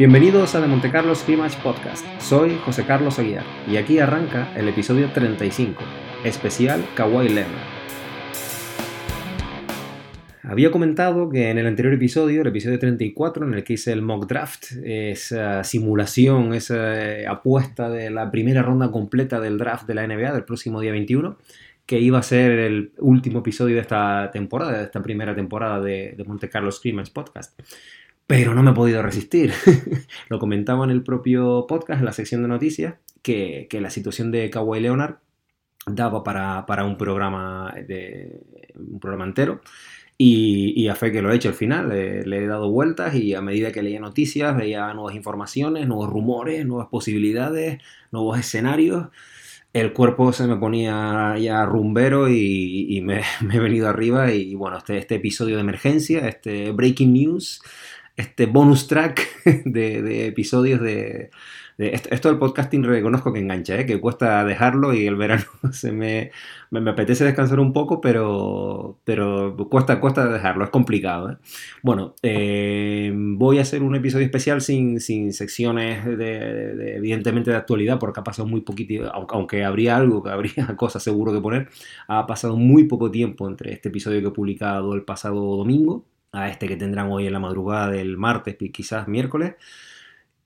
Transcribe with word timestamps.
Bienvenidos 0.00 0.54
a 0.54 0.62
The 0.62 0.66
Monte 0.66 0.90
Carlo 0.90 1.14
Scrimmage 1.14 1.58
Podcast. 1.62 2.06
Soy 2.22 2.56
José 2.64 2.86
Carlos 2.86 3.18
Aguiar 3.18 3.44
y 3.70 3.76
aquí 3.76 3.98
arranca 3.98 4.50
el 4.56 4.66
episodio 4.66 5.10
35, 5.12 5.78
especial 6.24 6.82
Kawhi 6.94 7.28
Leonard. 7.28 7.52
Había 10.42 10.70
comentado 10.70 11.28
que 11.28 11.50
en 11.50 11.58
el 11.58 11.66
anterior 11.66 11.92
episodio, 11.92 12.40
el 12.40 12.46
episodio 12.46 12.78
34, 12.78 13.46
en 13.46 13.52
el 13.52 13.62
que 13.62 13.74
hice 13.74 13.92
el 13.92 14.00
mock 14.00 14.26
draft, 14.26 14.72
esa 14.82 15.64
simulación, 15.64 16.54
esa 16.54 17.30
apuesta 17.30 17.90
de 17.90 18.08
la 18.08 18.30
primera 18.30 18.62
ronda 18.62 18.90
completa 18.90 19.38
del 19.38 19.58
draft 19.58 19.86
de 19.86 19.96
la 19.96 20.06
NBA 20.06 20.32
del 20.32 20.44
próximo 20.44 20.80
día 20.80 20.92
21, 20.92 21.36
que 21.84 22.00
iba 22.00 22.18
a 22.18 22.22
ser 22.22 22.52
el 22.52 22.92
último 23.00 23.40
episodio 23.40 23.74
de 23.74 23.82
esta 23.82 24.30
temporada, 24.32 24.78
de 24.78 24.84
esta 24.84 25.02
primera 25.02 25.34
temporada 25.34 25.78
de, 25.78 26.14
de 26.16 26.24
Monte 26.24 26.48
Carlo 26.48 26.72
Scrimmage 26.72 27.12
Podcast 27.12 27.60
pero 28.30 28.54
no 28.54 28.62
me 28.62 28.70
he 28.70 28.74
podido 28.74 29.02
resistir. 29.02 29.52
Lo 30.28 30.38
comentaba 30.38 30.84
en 30.84 30.92
el 30.92 31.02
propio 31.02 31.66
podcast, 31.66 31.98
en 31.98 32.04
la 32.04 32.12
sección 32.12 32.42
de 32.42 32.48
noticias, 32.48 32.94
que, 33.22 33.66
la 33.72 33.90
situación 33.90 34.30
de 34.30 34.48
Kawhi 34.50 34.78
Leonard 34.78 35.16
daba 35.84 36.22
para, 36.22 36.84
un 36.84 36.96
programa 36.96 37.74
de 37.88 38.40
un 38.76 39.00
programa 39.00 39.24
entero. 39.24 39.60
Y, 40.16 40.86
a 40.86 40.94
fe 40.94 41.10
que 41.10 41.22
lo 41.22 41.32
he 41.32 41.36
hecho 41.36 41.48
al 41.48 41.56
final, 41.56 41.88
le, 41.88 42.20
he 42.22 42.46
dado 42.46 42.70
vueltas 42.70 43.16
y 43.16 43.34
a 43.34 43.40
medida 43.40 43.72
que 43.72 43.82
leía 43.82 43.98
noticias 43.98 44.56
veía 44.56 44.94
nuevas 44.94 45.16
informaciones, 45.16 45.88
nuevos 45.88 46.08
rumores, 46.08 46.64
nuevas 46.64 46.86
posibilidades, 46.86 47.82
nuevos 48.12 48.38
escenarios. 48.38 49.08
El 49.72 49.92
cuerpo 49.92 50.32
se 50.32 50.46
me 50.46 50.56
ponía 50.56 51.36
ya 51.38 51.64
rumbero 51.64 52.28
y, 52.28 53.00
me, 53.04 53.22
he 53.52 53.58
venido 53.58 53.88
arriba 53.88 54.32
y 54.32 54.54
bueno, 54.54 54.78
este, 54.78 54.98
este 54.98 55.16
episodio 55.16 55.56
de 55.56 55.62
emergencia, 55.62 56.28
este 56.28 56.70
breaking 56.70 57.12
news, 57.12 57.60
este 58.20 58.46
bonus 58.46 58.86
track 58.86 59.26
de, 59.64 60.26
episodios 60.26 60.80
de, 60.80 61.30
esto, 61.78 62.28
del 62.28 62.38
podcasting 62.38 62.84
reconozco 62.84 63.32
que 63.32 63.40
engancha, 63.40 63.80
¿eh? 63.80 63.86
que 63.86 63.98
cuesta 63.98 64.44
dejarlo 64.44 64.92
y 64.92 65.06
el 65.06 65.16
verano 65.16 65.44
se 65.72 65.92
me, 65.92 66.30
me, 66.70 66.90
apetece 66.90 67.24
descansar 67.24 67.58
un 67.58 67.72
poco, 67.72 68.02
pero, 68.02 68.98
pero 69.04 69.56
cuesta, 69.70 69.98
cuesta 69.98 70.28
dejarlo, 70.28 70.64
es 70.64 70.70
complicado. 70.70 71.30
¿eh? 71.30 71.36
Bueno, 71.82 72.14
eh, 72.22 73.10
voy 73.14 73.58
a 73.58 73.62
hacer 73.62 73.82
un 73.82 73.94
episodio 73.94 74.26
especial 74.26 74.60
sin, 74.60 75.00
sin 75.00 75.32
secciones 75.32 76.04
de, 76.04 76.96
evidentemente 76.96 77.50
de 77.50 77.56
actualidad, 77.56 77.98
porque 77.98 78.20
ha 78.20 78.24
pasado 78.24 78.46
muy 78.46 78.60
poquito, 78.60 79.10
aunque 79.12 79.64
habría 79.64 79.96
algo, 79.96 80.22
que 80.22 80.30
habría 80.30 80.76
cosas 80.76 81.02
seguro 81.02 81.32
que 81.32 81.40
poner, 81.40 81.68
ha 82.08 82.26
pasado 82.26 82.56
muy 82.56 82.84
poco 82.84 83.10
tiempo 83.10 83.48
entre 83.48 83.72
este 83.72 83.88
episodio 83.88 84.20
que 84.20 84.28
he 84.28 84.32
publicado 84.32 84.92
el 84.94 85.02
pasado 85.02 85.56
domingo 85.56 86.04
a 86.32 86.48
este 86.48 86.68
que 86.68 86.76
tendrán 86.76 87.10
hoy 87.10 87.26
en 87.26 87.32
la 87.32 87.40
madrugada 87.40 87.90
del 87.90 88.16
martes, 88.16 88.56
quizás 88.72 89.08
miércoles. 89.08 89.54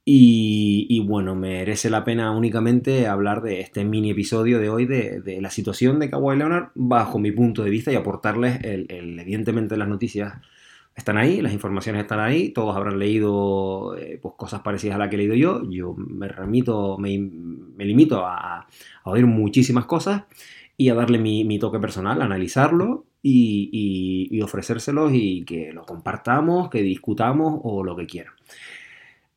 Y, 0.07 1.01
bueno, 1.07 1.35
merece 1.35 1.89
la 1.89 2.05
pena 2.05 2.31
únicamente 2.31 3.07
hablar 3.07 3.41
de 3.43 3.61
este 3.61 3.85
mini 3.87 4.11
episodio 4.11 4.59
de 4.59 4.69
hoy 4.69 4.85
de, 4.85 5.39
la 5.41 5.51
situación 5.51 5.99
de 5.99 6.11
Kawhi 6.11 6.37
Leonard 6.37 6.73
bajo 6.75 7.19
mi 7.19 7.33
punto 7.33 7.65
de 7.65 7.71
vista 7.71 7.91
y 7.91 7.97
aportarles, 7.97 8.59
evidentemente 8.63 9.79
las 9.79 9.89
noticias 9.89 10.35
están 10.95 11.17
ahí, 11.17 11.41
las 11.41 11.55
informaciones 11.55 12.03
están 12.03 12.21
ahí, 12.21 12.51
todos 12.51 12.77
habrán 12.77 12.99
leído 12.99 13.97
eh, 13.97 14.19
pues, 14.21 14.35
cosas 14.37 14.61
parecidas 14.61 14.97
a 14.97 14.99
las 14.99 15.09
que 15.09 15.17
he 15.17 15.19
leído 15.19 15.35
yo, 15.35 15.63
yo 15.71 15.95
me 15.97 16.29
remito, 16.29 16.99
me, 16.99 17.09
limito 17.79 18.25
a, 18.27 18.69
oír 19.05 19.27
muchísimas 19.27 19.87
cosas 19.87 20.25
y 20.77 20.91
a 20.91 20.95
darle 20.95 21.19
mi, 21.19 21.45
mi 21.45 21.59
toque 21.59 21.79
personal, 21.81 22.21
a 22.21 22.27
analizarlo 22.27 23.07
y, 23.27 24.41
ofrecérselos 24.43 25.13
y 25.15 25.45
que 25.45 25.73
lo 25.73 25.85
compartamos, 25.85 26.69
que 26.69 26.83
discutamos 26.83 27.61
o 27.63 27.83
lo 27.83 27.97
que 27.97 28.07
quieran. 28.07 28.35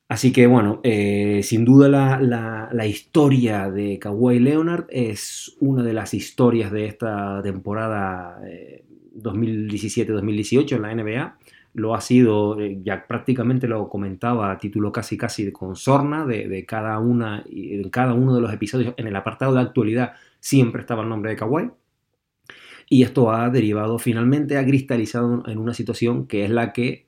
Así 0.10 0.32
que 0.32 0.48
bueno, 0.48 0.80
eh, 0.84 1.42
sin 1.44 1.66
duda 1.66 1.90
la, 1.90 2.86
historia 2.86 3.70
de 3.70 4.00
Kawhi 4.00 4.40
Leonard 4.40 4.86
es 4.90 5.56
una 5.60 5.84
de 5.84 5.94
las 5.94 6.14
historias 6.14 6.72
de 6.72 6.86
esta 6.86 7.42
temporada 7.42 8.40
2017-2018 9.16 10.72
eh, 10.72 10.76
en 10.76 10.82
la 10.82 10.96
NBA. 10.96 11.38
Lo 11.74 11.94
ha 11.94 12.02
sido, 12.02 12.60
eh, 12.60 12.80
ya 12.84 13.06
prácticamente 13.06 13.68
lo 13.68 13.88
comentaba 13.90 14.52
a 14.52 14.58
título 14.58 14.92
casi 14.92 15.18
casi 15.18 15.52
con 15.52 15.76
sorna 15.76 16.26
de, 16.26 16.66
cada 16.66 17.00
una, 17.00 17.44
en 17.50 17.90
cada 17.90 18.14
uno 18.14 18.36
de 18.36 18.42
los 18.42 18.54
episodios, 18.54 18.94
en 18.98 19.08
el 19.08 19.16
apartado 19.16 19.54
de 19.54 19.62
actualidad 19.62 20.14
siempre 20.40 20.82
estaba 20.82 21.04
el 21.04 21.10
nombre 21.10 21.32
de 21.32 21.38
Kawhi. 21.38 21.70
Y 22.90 23.04
esto 23.04 23.32
ha 23.32 23.50
derivado 23.50 24.00
finalmente, 24.00 24.58
ha 24.58 24.66
cristalizado 24.66 25.44
en 25.48 25.58
una 25.58 25.74
situación 25.74 26.28
que 26.28 26.46
es 26.46 26.50
la 26.50 26.74
que 26.74 27.08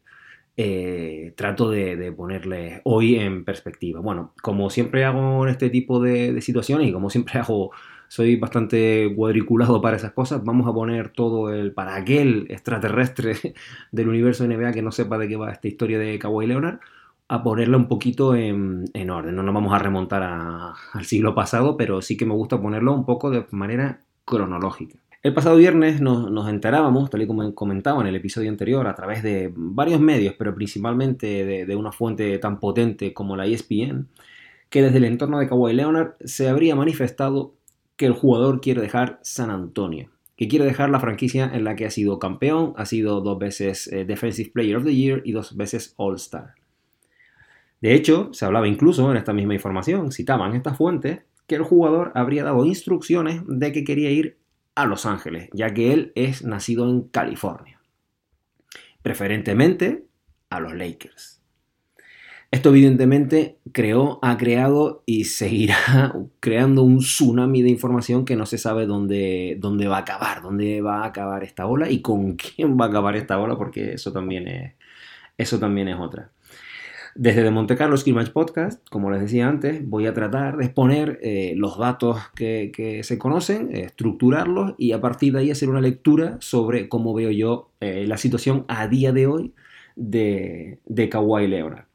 eh, 0.62 1.32
trato 1.38 1.70
de, 1.70 2.12
ponerle 2.12 2.82
hoy 2.84 3.16
en 3.16 3.46
perspectiva. 3.46 4.02
Bueno, 4.02 4.34
como 4.42 4.70
siempre 4.70 5.06
hago 5.06 5.46
en 5.46 5.52
este 5.52 5.70
tipo 5.70 6.02
de, 6.02 6.42
situaciones 6.42 6.90
y 6.90 6.92
como 6.92 7.10
siempre 7.10 7.40
hago, 7.40 7.72
soy 8.10 8.36
bastante 8.36 9.10
cuadriculado 9.16 9.82
para 9.82 9.96
esas 9.96 10.12
cosas, 10.12 10.44
vamos 10.44 10.68
a 10.68 10.74
poner 10.74 11.10
todo 11.14 11.54
el, 11.54 11.72
para 11.72 11.96
aquel 11.96 12.48
extraterrestre 12.50 13.38
del 13.94 14.10
universo 14.10 14.46
NBA 14.46 14.74
que 14.74 14.82
no 14.82 14.92
sepa 14.92 15.18
de 15.18 15.30
qué 15.30 15.38
va 15.38 15.52
esta 15.52 15.70
historia 15.70 15.98
de 15.98 16.20
Kawhi 16.20 16.48
Leonard, 16.48 16.80
a 17.30 17.42
ponerla 17.42 17.78
un 17.78 17.88
poquito 17.88 18.36
en, 18.36 19.10
orden. 19.10 19.36
No 19.36 19.44
nos 19.44 19.56
vamos 19.56 19.74
a 19.74 19.80
remontar 19.80 20.24
al 20.24 21.06
siglo 21.06 21.34
pasado, 21.36 21.78
pero 21.78 22.02
sí 22.02 22.18
que 22.18 22.26
me 22.26 22.34
gusta 22.34 22.62
ponerlo 22.62 22.94
un 22.94 23.06
poco 23.06 23.30
de 23.30 23.46
manera 23.52 24.02
cronológica. 24.26 25.00
El 25.22 25.34
pasado 25.34 25.58
viernes 25.58 26.00
nos, 26.00 26.48
enterábamos, 26.48 27.10
tal 27.10 27.22
y 27.22 27.28
como 27.28 27.54
comentaba 27.54 28.00
en 28.00 28.08
el 28.08 28.16
episodio 28.16 28.50
anterior, 28.50 28.88
a 28.88 28.96
través 28.96 29.22
de 29.22 29.52
varios 29.54 30.00
medios, 30.00 30.36
pero 30.38 30.56
principalmente 30.56 31.66
de, 31.66 31.76
una 31.76 31.92
fuente 31.92 32.38
tan 32.40 32.62
potente 32.62 33.14
como 33.14 33.36
la 33.36 33.46
ESPN, 33.46 34.08
que 34.70 34.82
desde 34.82 34.98
el 34.98 35.04
entorno 35.04 35.40
de 35.40 35.50
Kawhi 35.50 35.74
Leonard 35.74 36.14
se 36.24 36.48
habría 36.48 36.74
manifestado 36.76 37.54
que 37.98 38.06
el 38.06 38.14
jugador 38.14 38.62
quiere 38.62 38.80
dejar 38.80 39.20
San 39.22 39.50
Antonio, 39.50 40.10
que 40.38 40.48
quiere 40.48 40.64
dejar 40.64 40.90
la 40.90 41.02
franquicia 41.02 41.52
en 41.54 41.66
la 41.66 41.76
que 41.76 41.86
ha 41.86 41.92
sido 41.92 42.18
campeón, 42.18 42.72
ha 42.78 42.86
sido 42.86 43.20
dos 43.20 43.38
veces 43.38 43.92
eh, 43.92 44.06
Defensive 44.06 44.52
Player 44.54 44.78
of 44.78 44.86
the 44.86 44.96
Year 44.96 45.22
y 45.26 45.34
dos 45.34 45.58
veces 45.58 45.96
All-Star. 45.98 46.54
De 47.82 47.94
hecho, 47.94 48.30
se 48.32 48.46
hablaba 48.46 48.70
incluso 48.70 49.12
en 49.12 49.18
esta 49.18 49.34
misma 49.34 49.54
información, 49.54 50.14
citaban 50.14 50.56
esta 50.56 50.76
fuente, 50.76 51.24
que 51.46 51.56
el 51.56 51.64
jugador 51.64 52.14
habría 52.16 52.46
dado 52.46 52.66
instrucciones 52.66 53.42
de 53.46 53.74
que 53.74 53.84
quería 53.84 54.12
ir 54.12 54.40
a 54.76 54.86
Los 54.86 55.06
Ángeles, 55.06 55.50
ya 55.54 55.74
que 55.74 55.94
él 55.94 56.12
es 56.16 56.44
nacido 56.44 56.90
en 56.90 57.04
California. 57.04 57.80
Preferentemente 59.02 60.06
a 60.50 60.60
los 60.60 60.74
Lakers. 60.74 61.40
Esto 62.52 62.70
evidentemente 62.70 63.60
creó, 63.72 64.18
ha 64.24 64.36
creado 64.38 65.04
y 65.06 65.26
seguirá 65.26 66.16
creando 66.40 66.82
un 66.82 66.98
tsunami 67.00 67.62
de 67.62 67.70
información 67.70 68.26
que 68.26 68.36
no 68.36 68.48
se 68.48 68.58
sabe 68.58 68.88
dónde, 68.88 69.58
dónde 69.60 69.88
va 69.88 69.98
a 69.98 70.02
acabar, 70.02 70.42
dónde 70.42 70.82
va 70.82 71.04
a 71.04 71.08
acabar 71.08 71.44
esta 71.44 71.68
ola 71.68 71.92
y 71.92 72.02
con 72.02 72.36
quién 72.36 72.80
va 72.80 72.86
a 72.86 72.88
acabar 72.88 73.16
esta 73.16 73.40
ola, 73.40 73.56
porque 73.56 73.94
eso 73.94 74.12
también 74.12 74.48
es, 74.48 74.74
eso 75.38 75.60
también 75.60 75.90
es 75.90 75.98
otra. 76.00 76.32
Desde 77.16 77.44
de 77.44 77.52
Monte 77.52 77.76
Carlo 77.76 77.98
Scrimmage 77.98 78.32
Podcast, 78.32 78.88
como 78.90 79.10
les 79.10 79.22
decía 79.22 79.48
antes, 79.48 79.88
voy 79.88 80.06
a 80.06 80.14
tratar 80.14 80.58
de 80.58 80.66
exponer 80.66 81.20
eh, 81.22 81.54
los 81.56 81.78
datos 81.78 82.18
que, 82.36 83.02
se 83.04 83.18
conocen, 83.18 83.76
estructurarlos 83.76 84.76
y 84.78 84.92
a 84.92 85.02
partir 85.02 85.34
de 85.34 85.40
ahí 85.40 85.52
hacer 85.52 85.70
una 85.70 85.82
lectura 85.82 86.38
sobre 86.40 86.88
cómo 86.88 87.14
veo 87.14 87.32
yo 87.32 87.72
eh, 87.80 88.06
la 88.08 88.18
situación 88.18 88.66
a 88.68 88.88
día 88.88 89.12
de 89.12 89.28
hoy 89.28 89.54
de, 89.96 90.80
de 90.86 91.10
Kawhi 91.10 91.48
Leonard. 91.48 91.86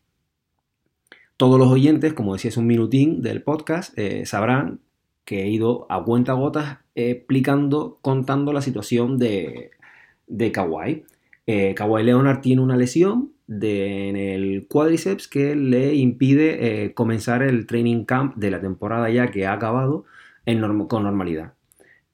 Todos 1.36 1.58
los 1.58 1.68
oyentes, 1.68 2.12
como 2.12 2.34
decía, 2.34 2.48
es 2.48 2.56
un 2.56 2.66
minutín 2.66 3.22
del 3.22 3.42
podcast, 3.42 3.96
eh, 3.98 4.26
sabrán 4.26 4.80
que 5.24 5.42
he 5.42 5.48
ido 5.48 5.86
a 5.90 6.02
cuenta 6.04 6.32
gotas 6.32 6.78
explicando, 6.94 7.98
contando 8.02 8.52
la 8.52 8.62
situación 8.62 9.18
de, 9.18 9.70
de 10.26 10.52
Kawhi. 10.52 11.04
Kawhi 11.76 12.02
Leonard 12.02 12.40
tiene 12.40 12.62
una 12.62 12.76
lesión 12.76 13.33
en 13.48 14.16
el 14.16 14.66
cuádriceps 14.68 15.28
que 15.28 15.54
le 15.54 15.94
impide 15.94 16.84
eh, 16.84 16.94
comenzar 16.94 17.42
el 17.42 17.66
training 17.66 18.04
camp 18.04 18.36
de 18.36 18.50
la 18.50 18.60
temporada 18.60 19.10
ya 19.10 19.30
que 19.30 19.46
ha 19.46 19.52
acabado 19.52 20.04
con 20.88 21.02
normalidad. 21.02 21.54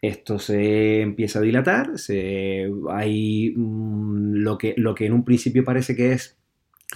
Esto 0.02 0.38
se 0.38 1.02
empieza 1.02 1.40
a 1.40 1.42
dilatar, 1.42 1.98
se, 1.98 2.70
hay 2.88 3.52
mm, 3.54 4.34
lo, 4.36 4.56
que, 4.56 4.74
lo 4.76 4.94
que 4.94 5.06
en 5.06 5.12
un 5.12 5.24
principio 5.24 5.62
parece 5.62 5.94
que 5.94 6.12
es, 6.12 6.38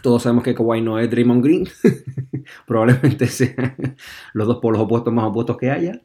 todos 0.03 0.23
sabemos 0.23 0.43
que 0.43 0.55
Kawhi 0.55 0.81
no 0.81 0.99
es 0.99 1.11
Draymond 1.11 1.45
Green, 1.45 1.69
probablemente 2.67 3.27
sean 3.27 3.77
los 4.33 4.47
dos 4.47 4.59
polos 4.61 4.81
opuestos 4.81 5.13
más 5.13 5.27
opuestos 5.27 5.59
que 5.59 5.71
haya. 5.71 6.01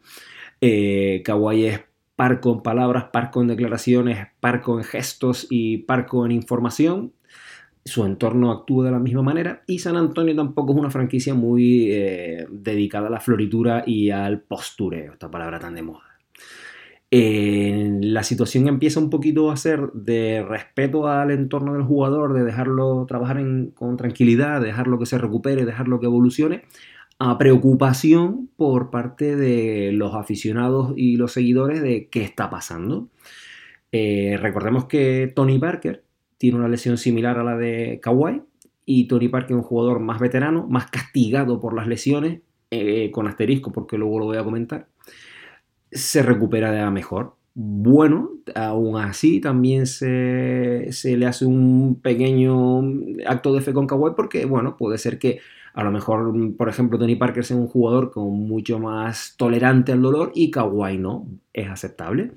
Eh, 0.62 1.22
Kawhi 1.24 1.66
es 1.66 1.82
parco 2.18 2.52
en 2.52 2.62
palabras, 2.62 3.06
parco 3.14 3.42
en 3.42 3.48
declaraciones, 3.48 4.28
parco 4.42 4.78
en 4.78 4.84
gestos 4.84 5.48
y 5.50 5.78
parco 5.80 6.26
en 6.26 6.34
información 6.34 7.14
su 7.86 8.06
entorno 8.06 8.52
actúa 8.52 8.86
de 8.86 8.92
la 8.92 9.00
misma 9.00 9.22
manera 9.22 9.64
y 9.68 9.80
San 9.80 9.98
Antonio 9.98 10.36
tampoco 10.36 10.74
es 10.74 10.80
una 10.80 10.90
franquicia 10.90 11.34
muy 11.34 11.92
eh, 11.92 12.46
dedicada 12.52 13.08
a 13.08 13.12
la 13.12 13.20
floritura 13.20 13.84
y 13.86 14.10
al 14.12 14.42
postureo, 14.42 15.14
esta 15.14 15.32
palabra 15.32 15.60
tan 15.60 15.76
de 15.76 15.82
moda. 15.82 16.04
la 17.12 18.24
situación 18.24 18.68
empieza 18.68 19.00
un 19.00 19.10
poquito 19.10 19.50
a 19.50 19.58
ser 19.58 19.92
de 19.94 20.46
respeto 20.48 21.08
al 21.08 21.32
entorno 21.32 21.74
del 21.74 21.84
jugador, 21.84 22.34
de 22.34 22.44
dejarlo 22.44 23.06
trabajar 23.08 23.42
con 23.74 23.98
tranquilidad, 23.98 24.62
dejarlo 24.62 25.00
que 25.00 25.06
se 25.06 25.18
recupere, 25.18 25.66
dejarlo 25.66 26.00
que 26.00 26.06
evolucione, 26.06 26.66
a 27.20 27.38
preocupación 27.38 28.50
por 28.56 28.92
parte 28.92 29.36
de 29.36 29.92
los 29.92 30.16
aficionados 30.16 30.94
y 30.96 31.18
los 31.18 31.34
seguidores 31.34 31.82
de 31.82 32.08
qué 32.08 32.24
está 32.24 32.50
pasando. 32.50 33.10
Eh, 33.92 34.38
recordemos 34.40 34.86
que 34.86 35.32
Tony 35.36 35.60
Parker 35.60 36.04
tiene 36.40 36.58
una 36.58 36.68
lesión 36.68 36.98
similar 36.98 37.38
a 37.38 37.44
la 37.44 37.56
de 37.56 38.00
Kawhi 38.02 38.42
y 38.86 39.08
Tony 39.08 39.28
Parker 39.28 39.52
es 39.52 39.58
un 39.58 39.68
jugador 39.68 40.00
más 40.00 40.20
veterano, 40.20 40.66
más 40.68 40.90
castigado 40.90 41.60
por 41.60 41.76
las 41.76 41.88
lesiones, 41.88 42.42
eh, 42.72 43.12
con 43.12 43.28
asterisco 43.28 43.72
porque 43.72 44.00
luego 44.00 44.18
lo 44.18 44.26
voy 44.26 44.38
a 44.38 44.44
comentar 44.44 44.88
se 45.92 46.24
recupera 46.24 46.72
de 46.72 46.80
la 46.80 46.92
mejor. 46.92 47.36
Bueno, 47.56 48.32
aún 48.56 48.98
así 48.98 49.42
también 49.42 49.86
se, 49.88 50.90
le 51.04 51.26
hace 51.26 51.46
un 51.46 52.00
pequeño 52.02 52.80
acto 53.28 53.54
de 53.54 53.62
fe 53.62 53.74
con 53.74 53.88
Kawhi 53.88 54.12
porque, 54.16 54.46
bueno, 54.46 54.78
puede 54.78 54.98
ser 54.98 55.20
que 55.20 55.40
a 55.74 55.84
lo 55.84 55.92
mejor, 55.92 56.34
por 56.56 56.70
ejemplo, 56.70 56.98
Tony 56.98 57.16
Parker 57.16 57.44
sea 57.44 57.58
un 57.58 57.68
jugador 57.68 58.12
con 58.12 58.32
mucho 58.48 58.80
más 58.80 59.36
tolerante 59.38 59.92
al 59.92 60.02
dolor 60.02 60.32
y 60.36 60.52
Kawhi 60.52 60.98
no, 60.98 61.28
es 61.54 61.70
aceptable. 61.70 62.32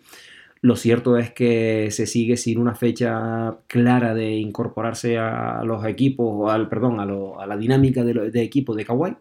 Lo 0.62 0.76
cierto 0.76 1.18
es 1.18 1.32
que 1.32 1.90
se 1.90 2.06
sigue 2.06 2.36
sin 2.36 2.58
una 2.58 2.74
fecha 2.74 3.58
clara 3.66 4.14
de 4.14 4.36
incorporarse 4.36 5.18
a 5.18 5.62
los 5.64 5.84
equipos, 5.84 6.50
al, 6.52 6.68
perdón, 6.68 7.00
a, 7.00 7.46
la 7.46 7.56
dinámica 7.56 8.04
de, 8.04 8.30
de 8.30 8.42
equipo 8.42 8.74
de 8.74 8.84
Kawhi 8.84 9.16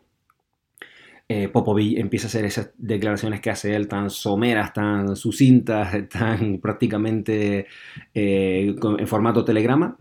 eh, 1.33 1.49
empieza 1.97 2.27
a 2.27 2.29
hacer 2.29 2.43
esas 2.45 2.71
declaraciones 2.77 3.39
que 3.39 3.49
hace 3.49 3.73
él 3.73 3.87
tan 3.87 4.09
someras, 4.09 4.73
tan 4.73 5.15
sucintas, 5.15 6.09
tan 6.09 6.59
prácticamente 6.59 7.67
eh, 8.13 8.75
en 8.99 9.07
formato 9.07 9.45
telegrama 9.45 9.97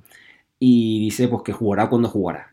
y 0.58 1.00
dice 1.00 1.28
pues 1.28 1.42
que 1.44 1.52
jugará 1.52 1.88
cuando 1.88 2.08
jugará. 2.08 2.52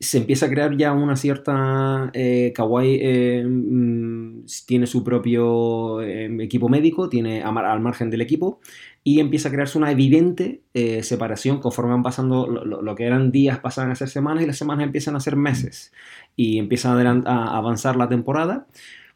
Se 0.00 0.18
empieza 0.18 0.46
a 0.46 0.50
crear 0.50 0.76
ya 0.76 0.92
una 0.92 1.16
cierta... 1.16 2.10
Eh, 2.12 2.52
Kawhi 2.54 2.98
eh, 3.00 3.44
mm, 3.46 4.44
tiene 4.66 4.86
su 4.86 5.02
propio 5.02 6.02
equipo 6.02 6.68
médico, 6.68 7.08
tiene 7.08 7.42
al 7.42 7.80
margen 7.80 8.10
del 8.10 8.20
equipo 8.20 8.60
y 9.02 9.20
empieza 9.20 9.48
a 9.48 9.52
crearse 9.52 9.78
una 9.78 9.90
evidente 9.90 10.62
separación 11.02 11.60
conforme 11.60 11.92
van 11.92 12.02
pasando 12.02 12.46
lo, 12.46 12.94
que 12.94 13.04
eran 13.04 13.30
días 13.30 13.58
pasan 13.58 13.90
a 13.90 13.94
ser 13.94 14.08
semanas 14.08 14.42
y 14.42 14.46
las 14.46 14.56
semanas 14.56 14.84
empiezan 14.84 15.14
a 15.16 15.20
ser 15.20 15.36
meses 15.36 15.92
y 16.36 16.58
empieza 16.58 16.92
a, 16.92 17.56
avanzar 17.56 17.96
la 17.96 18.08
temporada 18.08 18.66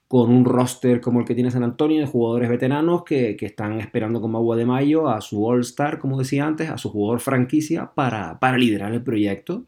con 0.09 0.31
un 0.31 0.47
roster 0.47 1.03
como 1.03 1.21
el 1.21 1.27
que 1.27 1.35
tiene 1.35 1.51
San 1.51 1.63
Antonio 1.63 2.01
de 2.01 2.07
jugadores 2.07 2.49
veteranos 2.49 3.05
que, 3.05 3.37
están 3.39 3.79
esperando 3.79 4.23
como 4.23 4.39
agua 4.39 4.57
de 4.57 4.65
mayo 4.65 5.09
a 5.09 5.21
su 5.21 5.47
All-Star, 5.47 5.99
como 5.99 6.19
decía 6.19 6.47
antes, 6.47 6.71
a 6.71 6.79
su 6.79 6.89
jugador 6.89 7.21
franquicia 7.21 7.93
para, 7.95 8.39
liderar 8.57 8.95
el 8.95 9.03
proyecto. 9.03 9.67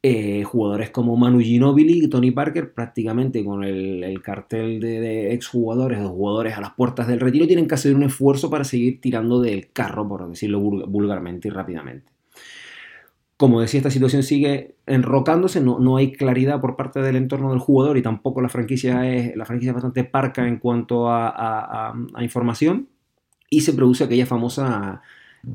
Eh, 0.00 0.44
jugadores 0.44 0.90
como 0.90 1.16
Manu 1.16 1.40
Ginobili 1.40 2.04
y 2.04 2.08
Tony 2.08 2.30
Parker, 2.30 2.72
prácticamente 2.72 3.44
con 3.44 3.64
el, 3.64 4.20
cartel 4.22 4.78
de, 4.78 5.00
de 5.00 5.34
exjugadores 5.34 6.00
o 6.00 6.10
jugadores 6.10 6.56
a 6.56 6.60
las 6.60 6.74
puertas 6.74 7.08
del 7.08 7.18
retiro, 7.18 7.48
tienen 7.48 7.66
que 7.66 7.74
hacer 7.74 7.96
un 7.96 8.04
esfuerzo 8.04 8.48
para 8.48 8.62
seguir 8.64 9.00
tirando 9.00 9.40
del 9.40 9.72
carro, 9.72 10.08
por 10.08 10.28
decirlo 10.28 10.60
vulgarmente 10.60 11.48
y 11.48 11.50
rápidamente. 11.50 12.12
Como 13.38 13.60
decía, 13.60 13.78
esta 13.78 13.92
situación 13.92 14.24
sigue 14.24 14.74
enrocándose, 14.86 15.60
no, 15.60 15.78
no, 15.78 15.96
hay 15.96 16.10
claridad 16.10 16.60
por 16.60 16.74
parte 16.74 17.00
del 17.00 17.14
entorno 17.14 17.50
del 17.50 17.60
jugador 17.60 17.96
y 17.96 18.02
tampoco 18.02 18.40
la 18.40 18.48
franquicia 18.48 19.08
es, 19.08 19.36
la 19.36 19.44
franquicia 19.44 19.72
bastante 19.72 20.02
parca 20.02 20.48
en 20.48 20.58
cuanto 20.58 21.08
a, 21.08 21.94
información 22.20 22.88
y 23.48 23.60
se 23.60 23.74
produce 23.74 24.02
aquella 24.02 24.26
famosa 24.26 25.02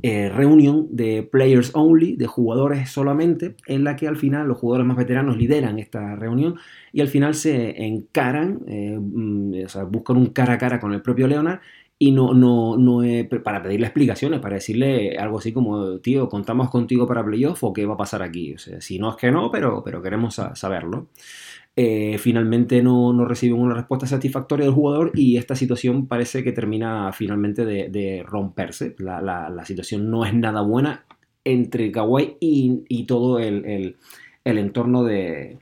eh, 0.01 0.30
reunión 0.30 0.88
de 0.91 1.24
players 1.24 1.71
only, 1.74 2.15
de 2.15 2.27
jugadores 2.27 2.89
solamente, 2.89 3.56
en 3.68 3.83
la 3.83 3.95
que 3.95 4.07
al 4.07 4.18
final 4.18 4.47
los 4.47 4.57
jugadores 4.57 4.88
más 4.88 4.97
veteranos 4.97 5.38
lideran 5.38 5.80
esta 5.80 6.15
reunión 6.15 6.56
y 6.91 7.01
al 7.01 7.07
final 7.07 7.35
se 7.35 7.83
encaran, 7.85 8.62
eh, 8.68 8.97
mm, 9.00 9.65
o 9.65 9.69
sea, 9.69 9.83
buscan 9.83 10.18
un 10.18 10.27
cara 10.27 10.53
a 10.53 10.57
cara 10.57 10.80
con 10.80 10.94
el 10.94 11.01
propio 11.01 11.27
Leonard 11.27 11.59
y 12.00 12.12
no, 12.12 12.33
no, 12.33 12.75
no 12.77 13.01
para 13.44 13.62
pedirle 13.62 13.85
explicaciones, 13.88 14.39
para 14.39 14.56
decirle 14.56 15.18
algo 15.18 15.38
así 15.38 15.53
como, 15.53 16.00
tío, 16.00 16.27
contamos 16.27 16.69
contigo 16.69 17.07
para 17.07 17.24
playoff 17.24 17.63
o 17.63 17.71
qué 17.71 17.85
va 17.85 17.94
a 17.94 17.97
pasar 17.97 18.24
aquí. 18.24 18.56
Si 18.80 19.00
no 19.00 19.12
es 19.12 19.15
que 19.15 19.31
no, 19.31 19.50
pero, 19.51 19.81
pero 19.83 20.01
queremos 20.01 20.41
saberlo. 20.56 21.07
Eh, 21.75 22.19
finalmente 22.19 22.83
no, 22.83 23.13
no, 23.13 23.25
reciben 23.25 23.59
una 23.59 23.73
respuesta 23.73 24.05
satisfactoria 24.05 24.65
del 24.65 24.75
jugador 24.75 25.11
y 25.15 25.37
esta 25.37 25.55
situación 25.55 26.07
parece 26.07 26.43
que 26.43 26.51
termina 26.51 27.11
finalmente 27.13 27.65
de, 27.65 28.23
romperse. 28.27 28.95
La, 28.99 29.21
la, 29.21 29.65
situación 29.65 30.11
no 30.11 30.23
es 30.23 30.35
nada 30.35 30.61
buena 30.61 31.05
entre 31.43 31.91
Kawhi 31.91 32.37
y, 32.39 32.83
y 32.87 33.05
todo 33.05 33.39
el, 33.39 33.97
el, 34.43 34.57
entorno 34.59 35.03
de, 35.03 35.57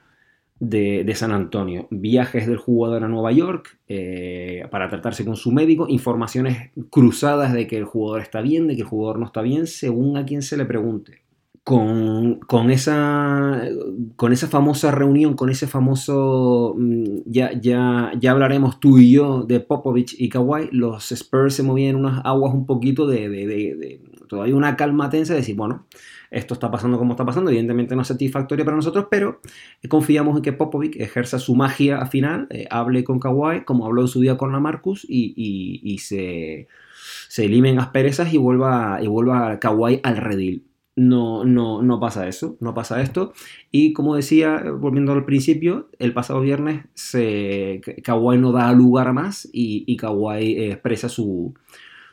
de, 0.59 1.15
San 1.15 1.31
Antonio. 1.31 1.87
Viajes 1.91 2.45
del 2.45 2.57
jugador 2.57 3.05
a 3.05 3.07
Nueva 3.07 3.31
York 3.31 3.79
eh, 3.87 4.67
para 4.69 4.89
tratarse 4.89 5.23
con 5.23 5.37
su 5.37 5.53
médico. 5.53 5.87
Informaciones 5.87 6.71
cruzadas 6.89 7.53
de 7.53 7.67
que 7.67 7.77
el 7.77 7.85
jugador 7.85 8.21
está 8.21 8.41
bien, 8.41 8.67
de 8.67 8.75
que 8.75 8.81
el 8.81 8.87
jugador 8.87 9.17
no 9.17 9.27
está 9.27 9.41
bien, 9.41 9.65
según 9.65 10.17
a 10.17 10.25
quien 10.25 10.41
se 10.41 10.57
le 10.57 10.65
pregunte. 10.65 11.21
Con, 11.63 12.71
esa, 12.71 13.61
con 14.15 14.33
esa 14.33 14.47
famosa 14.47 14.89
reunión, 14.91 15.35
con 15.35 15.49
ese 15.51 15.67
famoso, 15.67 16.75
mm, 16.75 17.21
ya, 17.27 17.51
ya, 17.53 18.11
ya 18.19 18.31
hablaremos 18.31 18.79
tú 18.79 18.97
y 18.97 19.11
yo 19.11 19.43
de 19.43 19.59
Popovich 19.59 20.15
y 20.17 20.29
Kawhi, 20.29 20.69
los 20.71 21.11
Spurs 21.11 21.53
se 21.53 21.63
movían 21.63 21.91
en 21.91 21.95
unas 21.97 22.25
aguas 22.25 22.53
un 22.55 22.65
poquito 22.65 23.05
de, 23.05 24.01
todavía 24.27 24.55
una 24.55 24.75
calma 24.75 25.09
tensa 25.11 25.33
de 25.33 25.41
decir, 25.41 25.55
bueno, 25.55 25.85
esto 26.31 26.55
está 26.55 26.71
pasando 26.71 26.97
como 26.97 27.13
está 27.13 27.25
pasando, 27.25 27.51
evidentemente 27.51 27.95
no 27.95 28.01
es 28.01 28.07
satisfactorio 28.07 28.65
para 28.65 28.77
nosotros, 28.77 29.05
pero 29.11 29.39
confiamos 29.87 30.37
en 30.37 30.41
que 30.41 30.53
Popovic 30.53 30.95
ejerza 30.95 31.37
su 31.37 31.55
magia 31.55 31.99
al 31.99 32.07
final, 32.07 32.47
eh, 32.49 32.65
hable 32.71 33.03
con 33.03 33.19
Kawhi, 33.19 33.65
como 33.65 33.85
habló 33.85 34.01
en 34.01 34.07
su 34.07 34.19
día 34.19 34.35
con 34.35 34.51
la 34.51 34.59
Marcus, 34.59 35.05
y, 35.07 35.97
se, 35.99 36.67
se 37.29 37.45
eliminen 37.45 37.79
asperezas 37.79 38.33
y 38.33 38.37
vuelva, 38.37 38.99
y 39.01 39.07
vuelva 39.07 39.59
Kawhi 39.59 39.99
al 40.03 40.17
redil. 40.17 40.70
No, 40.95 41.45
no, 41.45 41.81
no 41.81 41.99
pasa 41.99 42.27
eso, 42.27 42.57
no 42.59 42.73
pasa 42.73 43.01
esto. 43.01 43.33
Y 43.71 43.93
como 43.93 44.15
decía, 44.15 44.61
volviendo 44.71 45.13
al 45.13 45.25
principio, 45.25 45.89
el 45.99 46.13
pasado 46.13 46.41
viernes 46.41 46.85
se, 46.93 47.81
Kawhi 48.03 48.37
no 48.37 48.51
da 48.51 48.71
lugar 48.73 49.13
más 49.13 49.47
y, 49.53 49.85
y 49.87 49.95
Kawhi 49.95 50.65
expresa 50.65 51.07
su, 51.07 51.53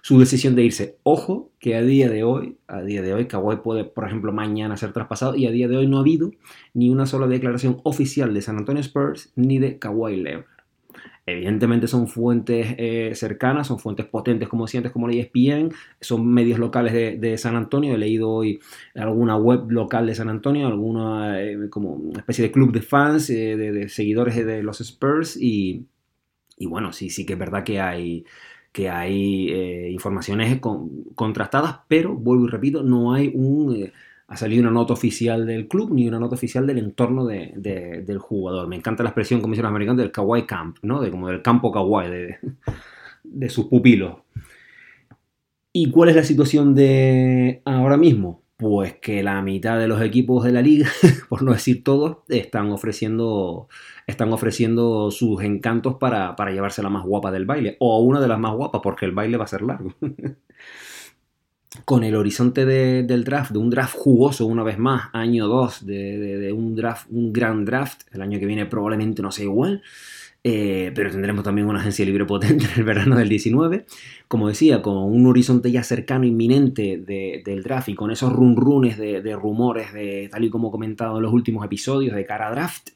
su 0.03 0.19
decisión 0.19 0.55
de 0.55 0.65
irse. 0.65 0.97
Ojo 1.03 1.51
que 1.59 1.77
a 1.77 1.83
día 1.83 2.09
de 2.09 2.23
hoy, 2.25 2.57
a 2.67 2.83
día 2.83 3.03
de 3.03 3.15
hoy, 3.15 3.27
Kawhi 3.27 3.57
puede, 3.57 3.85
por 3.85 4.07
ejemplo, 4.07 4.33
mañana 4.33 4.77
ser 4.77 4.93
traspasado 4.93 5.35
y 5.35 5.47
a 5.47 5.51
día 5.51 5.69
de 5.69 5.77
hoy 5.77 5.87
no 5.87 5.99
ha 5.99 6.01
habido 6.01 6.31
ni 6.73 6.89
una 6.91 7.07
sola 7.07 7.27
declaración 7.27 7.81
oficial 7.85 8.33
de 8.33 8.43
San 8.43 8.59
Antonio 8.59 8.81
Spurs 8.81 9.33
ni 9.37 9.59
de 9.59 9.79
Kawhi 9.79 10.17
Leonard. 10.17 10.58
Evidentemente 11.33 11.87
son 11.87 12.09
fuentes 12.09 12.75
eh, 12.79 13.13
cercanas, 13.15 13.67
son 13.67 13.79
fuentes 13.79 14.07
potentes 14.07 14.49
como 14.49 14.67
sientes 14.67 14.93
como 14.93 15.09
la 15.09 15.15
ESPN, 15.15 15.71
son 16.01 16.27
medios 16.27 16.59
locales 16.59 17.21
de, 17.21 17.39
San 17.39 17.57
Antonio. 17.57 17.95
He 17.95 17.99
leído 17.99 18.31
hoy 18.31 18.61
alguna 18.95 19.37
web 19.37 19.71
local 19.71 20.07
de 20.07 20.15
San 20.15 20.29
Antonio, 20.29 20.67
alguna 20.67 21.43
eh, 21.43 21.69
como 21.71 21.93
una 21.93 22.21
especie 22.21 22.45
de 22.45 22.53
club 22.53 22.73
de 22.73 22.83
fans, 22.83 23.31
eh, 23.31 23.57
de, 23.57 23.89
seguidores 23.89 24.37
de 24.37 24.63
los 24.63 24.81
Spurs 24.81 25.37
y, 25.37 25.87
y 26.57 26.67
bueno, 26.67 26.93
sí, 26.93 27.11
sí 27.11 27.27
que 27.27 27.35
es 27.35 27.39
verdad 27.39 27.65
que 27.65 27.81
hay 27.81 28.25
que 28.73 28.91
hay 28.91 29.91
informaciones 29.91 30.61
contrastadas, 31.15 31.81
pero 31.89 32.15
vuelvo 32.15 32.45
y 32.47 32.49
repito, 32.49 32.83
no 32.83 33.13
hay 33.13 33.33
un... 33.35 33.91
Ha 34.29 34.37
salido 34.37 34.63
una 34.63 34.71
nota 34.71 34.93
oficial 34.93 35.47
del 35.47 35.69
club 35.69 35.93
ni 35.93 36.07
una 36.07 36.19
nota 36.19 36.35
oficial 36.35 36.67
del 36.67 36.79
entorno 36.79 37.27
del 37.27 38.19
jugador. 38.19 38.69
Me 38.69 38.77
encanta 38.77 39.03
la 39.03 39.11
expresión, 39.11 39.41
como 39.41 39.53
dicen 39.53 39.65
los 39.65 39.71
americanos, 39.71 39.99
del 39.99 40.13
kawaii 40.13 40.47
camp, 40.47 40.77
¿no? 40.83 41.01
De, 41.01 41.11
como 41.11 41.29
del 41.29 41.43
campo 41.43 41.73
kawaii, 41.73 42.11
de, 42.11 42.39
de 43.25 43.49
sus 43.49 43.67
pupilos. 43.67 44.19
¿Y 45.73 45.91
cuál 45.91 46.11
es 46.11 46.17
la 46.17 46.25
situación 46.25 46.75
de 46.75 47.63
ahora 47.65 47.97
mismo? 47.97 48.43
Pues 48.57 48.95
que 48.95 49.23
la 49.23 49.41
mitad 49.41 49.79
de 49.79 49.89
los 49.89 50.03
equipos 50.03 50.45
de 50.45 50.53
la 50.53 50.61
liga, 50.61 50.89
por 51.29 51.43
no 51.43 51.53
decir 51.53 51.83
todos, 51.83 52.19
están 52.29 52.71
ofreciendo 52.71 53.69
están 54.09 54.33
ofreciendo 54.33 55.11
sus 55.11 55.43
encantos 55.43 55.97
para, 55.97 56.35
llevarse 56.51 56.83
la 56.83 56.89
más 56.89 57.05
guapa 57.05 57.31
del 57.31 57.45
baile, 57.45 57.77
o 57.79 58.01
una 58.01 58.21
de 58.21 58.29
las 58.29 58.39
más 58.39 58.55
guapas, 58.55 58.81
porque 58.83 59.05
el 59.05 59.13
baile 59.13 59.37
va 59.37 59.45
a 59.45 59.49
ser 59.49 59.63
largo. 59.63 59.95
Con 61.85 62.03
el 62.03 62.17
horizonte 62.17 62.65
del 62.65 63.25
draft, 63.25 63.53
de 63.53 63.59
un 63.59 63.69
draft 63.69 63.95
jugoso 63.95 64.47
una 64.47 64.63
vez 64.63 64.79
más, 64.79 65.11
año 65.13 65.49
2 65.49 65.85
de, 65.85 66.53
un 66.53 66.75
draft, 66.75 67.07
un 67.11 67.33
gran 67.33 67.67
draft, 67.67 68.03
el 68.13 68.23
año 68.23 68.39
que 68.39 68.47
viene 68.47 68.65
probablemente 68.65 69.21
no 69.21 69.31
sea 69.31 69.45
igual, 69.45 69.83
eh, 70.45 70.93
pero 70.95 71.11
tendremos 71.11 71.45
también 71.45 71.67
una 71.67 71.81
agencia 71.81 72.07
libre 72.07 72.25
potente 72.25 72.65
en 72.65 72.79
el 72.79 72.85
verano 72.85 73.17
del 73.17 73.29
19. 73.29 73.85
Como 74.29 74.49
decía, 74.49 74.81
con 74.81 74.97
un 74.97 75.27
horizonte 75.27 75.71
ya 75.71 75.83
cercano, 75.83 76.25
inminente 76.25 76.97
del 76.97 77.63
draft 77.63 77.91
y 77.91 77.95
con 77.95 78.11
esos 78.11 78.33
run 78.33 78.57
runes 78.57 78.97
de, 78.97 79.37
rumores, 79.37 79.93
de, 79.93 80.29
tal 80.31 80.45
y 80.45 80.51
como 80.51 80.69
he 80.69 80.71
comentado 80.71 81.17
en 81.19 81.23
los 81.23 81.33
últimos 81.35 81.65
episodios 81.67 82.17
de 82.17 82.25
cara 82.25 82.49
a 82.49 82.51
draft, 82.51 82.91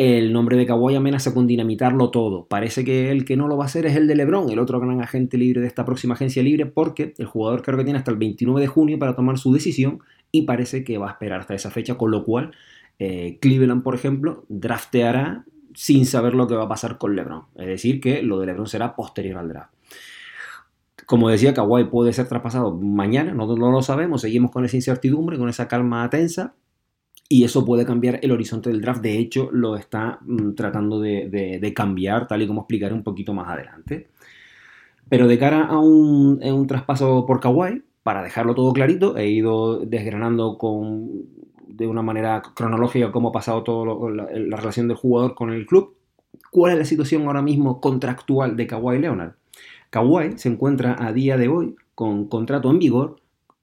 el 0.00 0.32
nombre 0.32 0.56
de 0.56 0.64
Kawhi 0.64 0.94
amenaza 0.94 1.34
con 1.34 1.46
dinamitarlo 1.46 2.10
todo. 2.10 2.46
Parece 2.46 2.86
que 2.86 3.10
el 3.10 3.26
que 3.26 3.36
no 3.36 3.48
lo 3.48 3.58
va 3.58 3.64
a 3.64 3.66
hacer 3.66 3.84
es 3.84 3.96
el 3.96 4.06
de 4.06 4.14
LeBron, 4.14 4.48
el 4.48 4.58
otro 4.58 4.80
gran 4.80 5.02
agente 5.02 5.36
libre 5.36 5.60
de 5.60 5.66
esta 5.66 5.84
próxima 5.84 6.14
agencia 6.14 6.42
libre, 6.42 6.64
porque 6.64 7.12
el 7.18 7.26
jugador 7.26 7.60
creo 7.60 7.76
que 7.76 7.84
tiene 7.84 7.98
hasta 7.98 8.10
el 8.10 8.16
29 8.16 8.62
de 8.62 8.66
junio 8.66 8.98
para 8.98 9.14
tomar 9.14 9.36
su 9.36 9.52
decisión 9.52 10.00
y 10.32 10.42
parece 10.42 10.84
que 10.84 10.96
va 10.96 11.08
a 11.08 11.10
esperar 11.10 11.40
hasta 11.40 11.54
esa 11.54 11.70
fecha, 11.70 11.96
con 11.96 12.10
lo 12.10 12.24
cual 12.24 12.52
eh, 12.98 13.36
Cleveland, 13.42 13.82
por 13.82 13.94
ejemplo, 13.94 14.46
drafteará 14.48 15.44
sin 15.74 16.06
saber 16.06 16.32
lo 16.32 16.46
que 16.46 16.54
va 16.54 16.64
a 16.64 16.68
pasar 16.68 16.96
con 16.96 17.14
LeBron. 17.14 17.42
Es 17.56 17.66
decir, 17.66 18.00
que 18.00 18.22
lo 18.22 18.40
de 18.40 18.46
LeBron 18.46 18.68
será 18.68 18.96
posterior 18.96 19.36
al 19.36 19.50
draft. 19.50 19.74
Como 21.04 21.28
decía, 21.28 21.52
Kawhi 21.52 21.90
puede 21.90 22.14
ser 22.14 22.26
traspasado 22.26 22.74
mañana, 22.74 23.34
no, 23.34 23.54
no 23.54 23.70
lo 23.70 23.82
sabemos, 23.82 24.22
seguimos 24.22 24.50
con 24.50 24.64
esa 24.64 24.76
incertidumbre, 24.76 25.36
con 25.36 25.50
esa 25.50 25.68
calma 25.68 26.08
tensa, 26.08 26.54
y 27.32 27.44
eso 27.44 27.64
puede 27.64 27.86
cambiar 27.86 28.18
el 28.22 28.32
horizonte 28.32 28.70
del 28.70 28.80
draft. 28.80 29.02
De 29.02 29.16
hecho, 29.16 29.50
lo 29.52 29.76
está 29.76 30.18
mm, 30.22 30.54
tratando 30.54 31.00
de, 31.00 31.72
cambiar, 31.74 32.26
tal 32.26 32.42
y 32.42 32.48
como 32.48 32.62
explicaré 32.62 32.92
un 32.92 33.04
poquito 33.04 33.32
más 33.32 33.48
adelante. 33.48 34.08
Pero 35.08 35.28
de 35.28 35.38
cara 35.38 35.66
a 35.66 35.78
un, 35.78 36.66
traspaso 36.66 37.24
por 37.26 37.38
Kawhi, 37.38 37.84
para 38.02 38.24
dejarlo 38.24 38.56
todo 38.56 38.72
clarito, 38.72 39.16
he 39.16 39.28
ido 39.28 39.78
desgranando 39.78 40.58
con, 40.58 41.08
de 41.68 41.86
una 41.86 42.02
manera 42.02 42.42
cronológica 42.54 43.12
cómo 43.12 43.28
ha 43.28 43.32
pasado 43.32 43.62
toda 43.62 44.10
la, 44.10 44.56
relación 44.56 44.88
del 44.88 44.96
jugador 44.96 45.36
con 45.36 45.52
el 45.52 45.66
club. 45.66 45.94
¿Cuál 46.50 46.72
es 46.72 46.78
la 46.78 46.84
situación 46.84 47.28
ahora 47.28 47.42
mismo 47.42 47.80
contractual 47.80 48.56
de 48.56 48.66
Kawhi 48.66 48.98
Leonard? 48.98 49.34
Kawhi 49.90 50.36
se 50.36 50.48
encuentra 50.48 50.96
a 50.98 51.12
día 51.12 51.36
de 51.36 51.46
hoy 51.46 51.76
con 51.94 52.26
contrato 52.26 52.70
en 52.72 52.80
vigor 52.80 53.19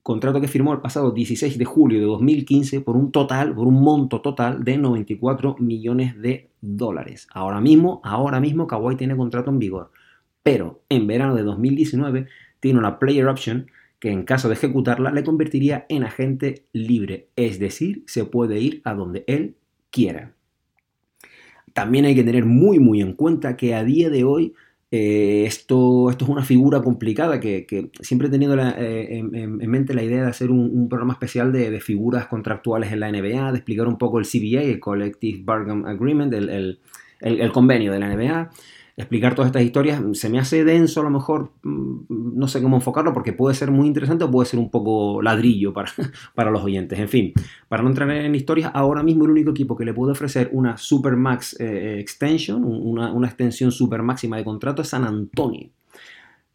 contrato 0.08 0.40
que 0.40 0.48
firmó 0.48 0.72
el 0.72 0.80
pasado 0.80 1.12
16 1.12 1.58
de 1.58 1.66
julio 1.66 2.00
de 2.00 2.06
2015 2.06 2.80
por 2.80 2.96
un 2.96 3.12
total, 3.12 3.54
por 3.54 3.68
un 3.68 3.84
monto 3.84 4.22
total 4.22 4.64
de 4.64 4.78
94 4.78 5.58
millones 5.60 6.18
de 6.22 6.50
dólares. 6.62 7.28
Ahora 7.34 7.60
mismo, 7.60 8.00
ahora 8.06 8.40
mismo 8.40 8.68
Kawhi 8.68 8.96
tiene 8.96 9.18
contrato 9.18 9.50
en 9.50 9.60
vigor, 9.60 9.92
pero 10.44 10.82
en 10.88 11.08
verano 11.08 11.36
de 11.36 11.44
2019 11.44 12.28
tiene 12.62 12.80
una 12.80 13.00
player 13.00 13.28
option 13.28 13.70
que 14.00 14.10
en 14.10 14.24
caso 14.24 14.48
de 14.48 14.54
ejecutarla 14.54 15.12
le 15.12 15.26
convertiría 15.26 15.86
en 15.90 16.06
agente 16.06 16.64
libre, 16.72 17.28
es 17.36 17.60
decir, 17.60 18.06
se 18.08 18.24
puede 18.24 18.62
ir 18.62 18.82
a 18.86 18.94
donde 18.94 19.26
él 19.28 19.58
quiera. 19.92 20.32
También 21.74 22.06
hay 22.06 22.16
que 22.16 22.24
tener 22.24 22.46
muy 22.46 22.80
muy 22.80 23.02
en 23.02 23.12
cuenta 23.12 23.58
que 23.58 23.76
a 23.76 23.84
día 23.84 24.10
de 24.10 24.24
hoy 24.24 24.54
eh, 24.90 25.44
esto, 25.46 26.10
esto 26.10 26.26
es 26.26 26.30
una 26.30 26.44
figura 26.44 26.82
complicada 26.82 27.40
que, 27.40 27.92
siempre 28.02 28.30
he 28.30 28.32
tenido 28.32 28.58
eh, 28.58 29.18
en, 29.18 29.70
mente 29.70 29.94
la 29.94 30.04
idea 30.04 30.24
de 30.24 30.30
hacer 30.30 30.50
un, 30.50 30.88
programa 30.90 31.14
especial 31.14 31.52
de, 31.52 31.80
figuras 31.82 32.28
contractuales 32.28 32.92
en 32.92 33.02
la 33.02 33.12
NBA, 33.12 33.52
de 33.52 33.58
explicar 33.58 33.88
un 33.88 33.98
poco 33.98 34.20
el 34.20 34.26
CBA, 34.26 34.62
el 34.62 34.80
Collective 34.80 35.42
Bargain 35.44 35.86
Agreement, 35.86 36.34
el 36.34 37.52
convenio 37.52 37.92
de 37.92 38.00
la 38.00 38.16
NBA, 38.16 38.50
explicar 38.98 39.36
todas 39.36 39.50
estas 39.50 39.62
historias 39.62 40.02
se 40.14 40.28
me 40.28 40.40
hace 40.40 40.64
denso 40.66 41.02
a 41.02 41.04
lo 41.04 41.12
mejor, 41.12 41.52
mm, 41.62 42.06
no 42.10 42.48
sé 42.48 42.62
cómo 42.64 42.78
enfocarlo 42.78 43.14
porque 43.14 43.32
puede 43.32 43.54
ser 43.56 43.70
muy 43.70 43.88
interesante 43.88 44.24
o 44.24 44.32
puede 44.32 44.50
ser 44.50 44.60
un 44.60 44.72
poco 44.72 45.22
ladrillo 45.22 45.72
para, 45.72 45.92
para 46.36 46.50
los 46.50 46.64
oyentes. 46.64 46.98
En 46.98 47.08
fin, 47.08 47.34
para 47.70 47.84
no 47.84 47.90
entrar 47.90 48.10
en 48.10 48.34
historias, 48.34 48.72
ahora 48.74 49.04
mismo 49.04 49.26
el 49.26 49.32
único 49.32 49.52
equipo 49.52 49.78
que 49.78 49.86
le 49.86 49.94
puede 49.94 50.14
ofrecer 50.14 50.50
una 50.52 50.78
Supermax 50.78 51.60
eh, 51.60 52.00
Extension, 52.00 52.64
una, 52.66 53.14
una 53.14 53.28
extensión 53.28 53.72
super 53.72 54.02
máxima 54.02 54.38
de 54.38 54.44
contrato 54.44 54.82
es 54.82 54.90
San 54.90 55.04
Antonio. 55.04 55.70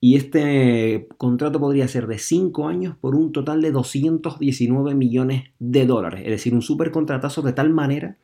Y 0.05 0.17
este 0.17 1.07
contrato 1.17 1.61
podría 1.61 1.87
ser 1.87 2.09
de 2.09 2.19
5 2.19 2.67
años 2.67 2.97
por 3.01 3.15
un 3.15 3.31
total 3.31 3.63
de 3.63 3.71
219 3.71 4.97
millones 4.97 5.45
de 5.61 5.87
dólares. 5.87 6.23
Es 6.25 6.31
decir, 6.31 6.55
un 6.55 6.63
super 6.63 6.91
contratazo 6.91 7.41
de 7.41 7.53
tal 7.53 7.71
manera 7.71 8.17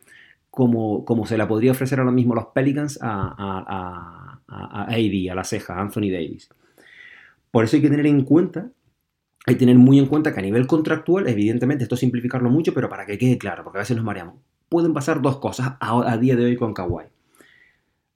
como, 0.50 1.05
como 1.05 1.26
se 1.26 1.38
la 1.38 1.49
podría 1.49 1.73
ofrecer 1.73 1.99
ahora 1.99 2.12
mismo 2.12 2.35
los 2.35 2.47
Pelicans 2.47 2.99
a, 3.02 3.11
a, 3.11 4.40
a, 4.49 4.83
a 4.83 4.83
AD, 4.85 5.31
a 5.31 5.35
la 5.35 5.45
ceja, 5.45 5.75
a 5.75 5.81
Anthony 5.81 6.11
Davis. 6.11 6.49
Por 7.50 7.64
eso 7.64 7.76
hay 7.76 7.83
que 7.83 7.90
tener 7.90 8.07
en 8.07 8.25
cuenta, 8.25 8.71
hay 9.47 9.55
que 9.55 9.61
tener 9.61 9.76
muy 9.76 9.99
en 9.99 10.07
cuenta 10.07 10.33
que 10.33 10.40
a 10.40 10.43
nivel 10.43 10.67
contractual, 10.67 11.28
evidentemente, 11.28 11.85
esto 11.85 11.97
simplificarlo 11.97 12.50
mucho, 12.50 12.75
pero 12.75 12.88
para 12.88 13.07
que 13.07 13.19
quede 13.19 13.38
claro, 13.38 13.64
porque 13.64 13.78
a 13.78 13.81
veces 13.81 13.97
nos 13.97 14.05
mareamos, 14.05 14.35
pueden 14.69 14.93
pasar 14.93 15.23
dos 15.23 15.38
cosas 15.38 15.75
a, 15.81 16.17
día 16.19 16.37
de 16.37 16.45
hoy 16.45 16.57
con 16.57 16.75
Kawhi. 16.75 17.05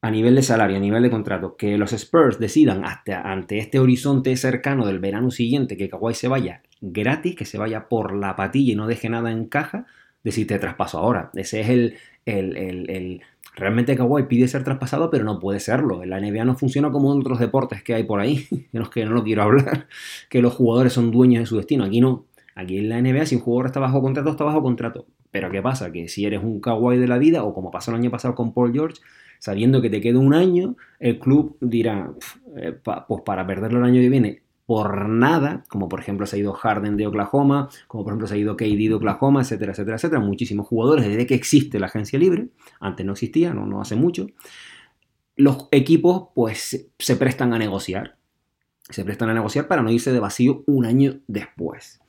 A 0.03 0.11
nivel 0.11 0.35
de 0.35 0.43
salario, 0.43 0.77
a 0.77 0.81
nivel 0.81 1.05
de 1.05 1.11
contrato, 1.11 1.57
que 1.57 1.79
los 1.79 1.93
Spurs 1.93 2.39
decidan 2.41 2.85
hasta, 2.85 3.23
ante 3.23 3.59
este 3.59 3.79
horizonte 3.79 4.37
cercano 4.37 4.85
del 4.85 4.99
verano 4.99 5.31
siguiente 5.31 5.77
que 5.77 5.89
Kawhi 5.89 6.15
se 6.15 6.29
vaya 6.29 6.63
gratis, 6.81 7.37
que 7.37 7.45
se 7.45 7.57
vaya 7.57 7.89
por 7.89 8.13
la 8.13 8.35
patilla 8.35 8.73
y 8.73 8.77
no 8.77 8.89
deje 8.89 9.09
nada 9.09 9.31
en 9.31 9.47
caja, 9.47 9.87
decir 10.25 10.47
te 10.47 10.59
traspaso 10.59 10.99
ahora. 10.99 11.31
Ese 11.35 11.61
es 11.61 11.69
el, 11.69 11.95
el, 12.27 12.57
el, 12.57 13.23
realmente 13.55 13.97
Kawhi 13.97 14.25
pide 14.25 14.49
ser 14.49 14.65
traspasado, 14.65 15.11
pero 15.11 15.25
no 15.25 15.39
puede 15.39 15.61
serlo. 15.61 16.05
La 16.05 16.21
NBA 16.21 16.45
no 16.45 16.57
funciona 16.57 16.91
como 16.91 17.13
en 17.13 17.21
otros 17.21 17.39
deportes 17.39 17.83
que 17.83 17.95
hay 17.95 18.05
por 18.05 18.21
ahí, 18.21 18.47
de 18.73 18.79
los 18.79 18.91
que 18.91 19.05
no 19.05 19.13
lo 19.13 19.25
quiero 19.25 19.43
hablar, 19.43 19.89
que 20.29 20.43
los 20.43 20.55
jugadores 20.55 20.93
son 20.93 21.11
dueños 21.11 21.41
de 21.41 21.47
su 21.47 21.57
destino. 21.57 21.85
Aquí 21.85 22.01
no. 22.01 22.27
Aquí 22.55 22.79
en 22.79 22.91
la 22.91 23.01
NBA, 23.01 23.27
si 23.27 23.37
un 23.37 23.41
jugador 23.41 23.67
está 23.67 23.81
bajo 23.81 24.03
contrato, 24.03 24.31
está 24.31 24.45
bajo 24.45 24.63
contrato. 24.63 25.07
Pero 25.31 25.51
¿qué 25.51 25.63
pasa? 25.63 25.91
Que 25.91 26.09
si 26.09 26.27
eres 26.27 26.43
un 26.43 26.61
Kawhi 26.61 26.99
de 26.99 27.09
la 27.09 27.17
vida, 27.17 27.45
o 27.45 27.55
como 27.55 27.71
pasó 27.71 27.91
el 27.91 27.97
año 27.97 28.11
pasado 28.11 28.35
con 28.35 28.53
Paul 28.53 28.73
George, 28.73 29.01
sabiendo 29.39 29.81
que 29.81 29.89
te 29.89 30.03
queda 30.03 30.19
un 30.19 30.35
año, 30.35 30.77
el 31.01 31.19
club 31.19 31.57
dirá, 31.61 32.13
eh, 32.57 32.77
pues 32.85 33.23
para 33.25 33.47
perderlo 33.47 33.79
el 33.79 33.85
año 33.87 34.01
que 34.03 34.11
viene, 34.11 34.42
por 34.73 35.07
nada, 35.07 35.65
como 35.69 35.87
por 35.87 36.01
ejemplo 36.01 36.25
se 36.25 36.37
ha 36.37 36.39
ido 36.39 36.55
Harden 36.55 36.97
de 36.97 37.07
Oklahoma, 37.07 37.69
como 37.89 38.05
por 38.05 38.13
ejemplo 38.13 38.27
se 38.27 38.37
ha 38.37 38.39
ido 38.39 38.57
KD 38.57 38.89
de 38.89 38.95
Oklahoma, 38.95 39.43
etcétera, 39.43 39.73
etcétera, 39.73 39.97
etcétera. 39.97 40.23
Muchísimos 40.23 40.67
jugadores 40.67 41.07
desde 41.07 41.27
que 41.27 41.35
existe 41.35 41.79
la 41.79 41.89
agencia 41.89 42.19
libre, 42.19 42.49
antes 42.81 43.05
no 43.05 43.13
existía, 43.13 43.53
no, 43.53 43.67
no 43.67 43.83
hace 43.83 43.97
mucho. 43.97 44.29
Los 45.37 45.69
equipos 45.73 46.29
pues 46.35 46.89
se 46.99 47.17
prestan 47.17 47.53
a 47.53 47.59
negociar, 47.59 48.17
se 48.89 49.05
prestan 49.05 49.29
a 49.29 49.35
negociar 49.35 49.69
para 49.69 49.83
no 49.83 49.91
irse 49.91 50.11
de 50.11 50.21
vacío 50.21 50.65
un 50.67 50.87
año 50.87 51.21
después. 51.27 52.01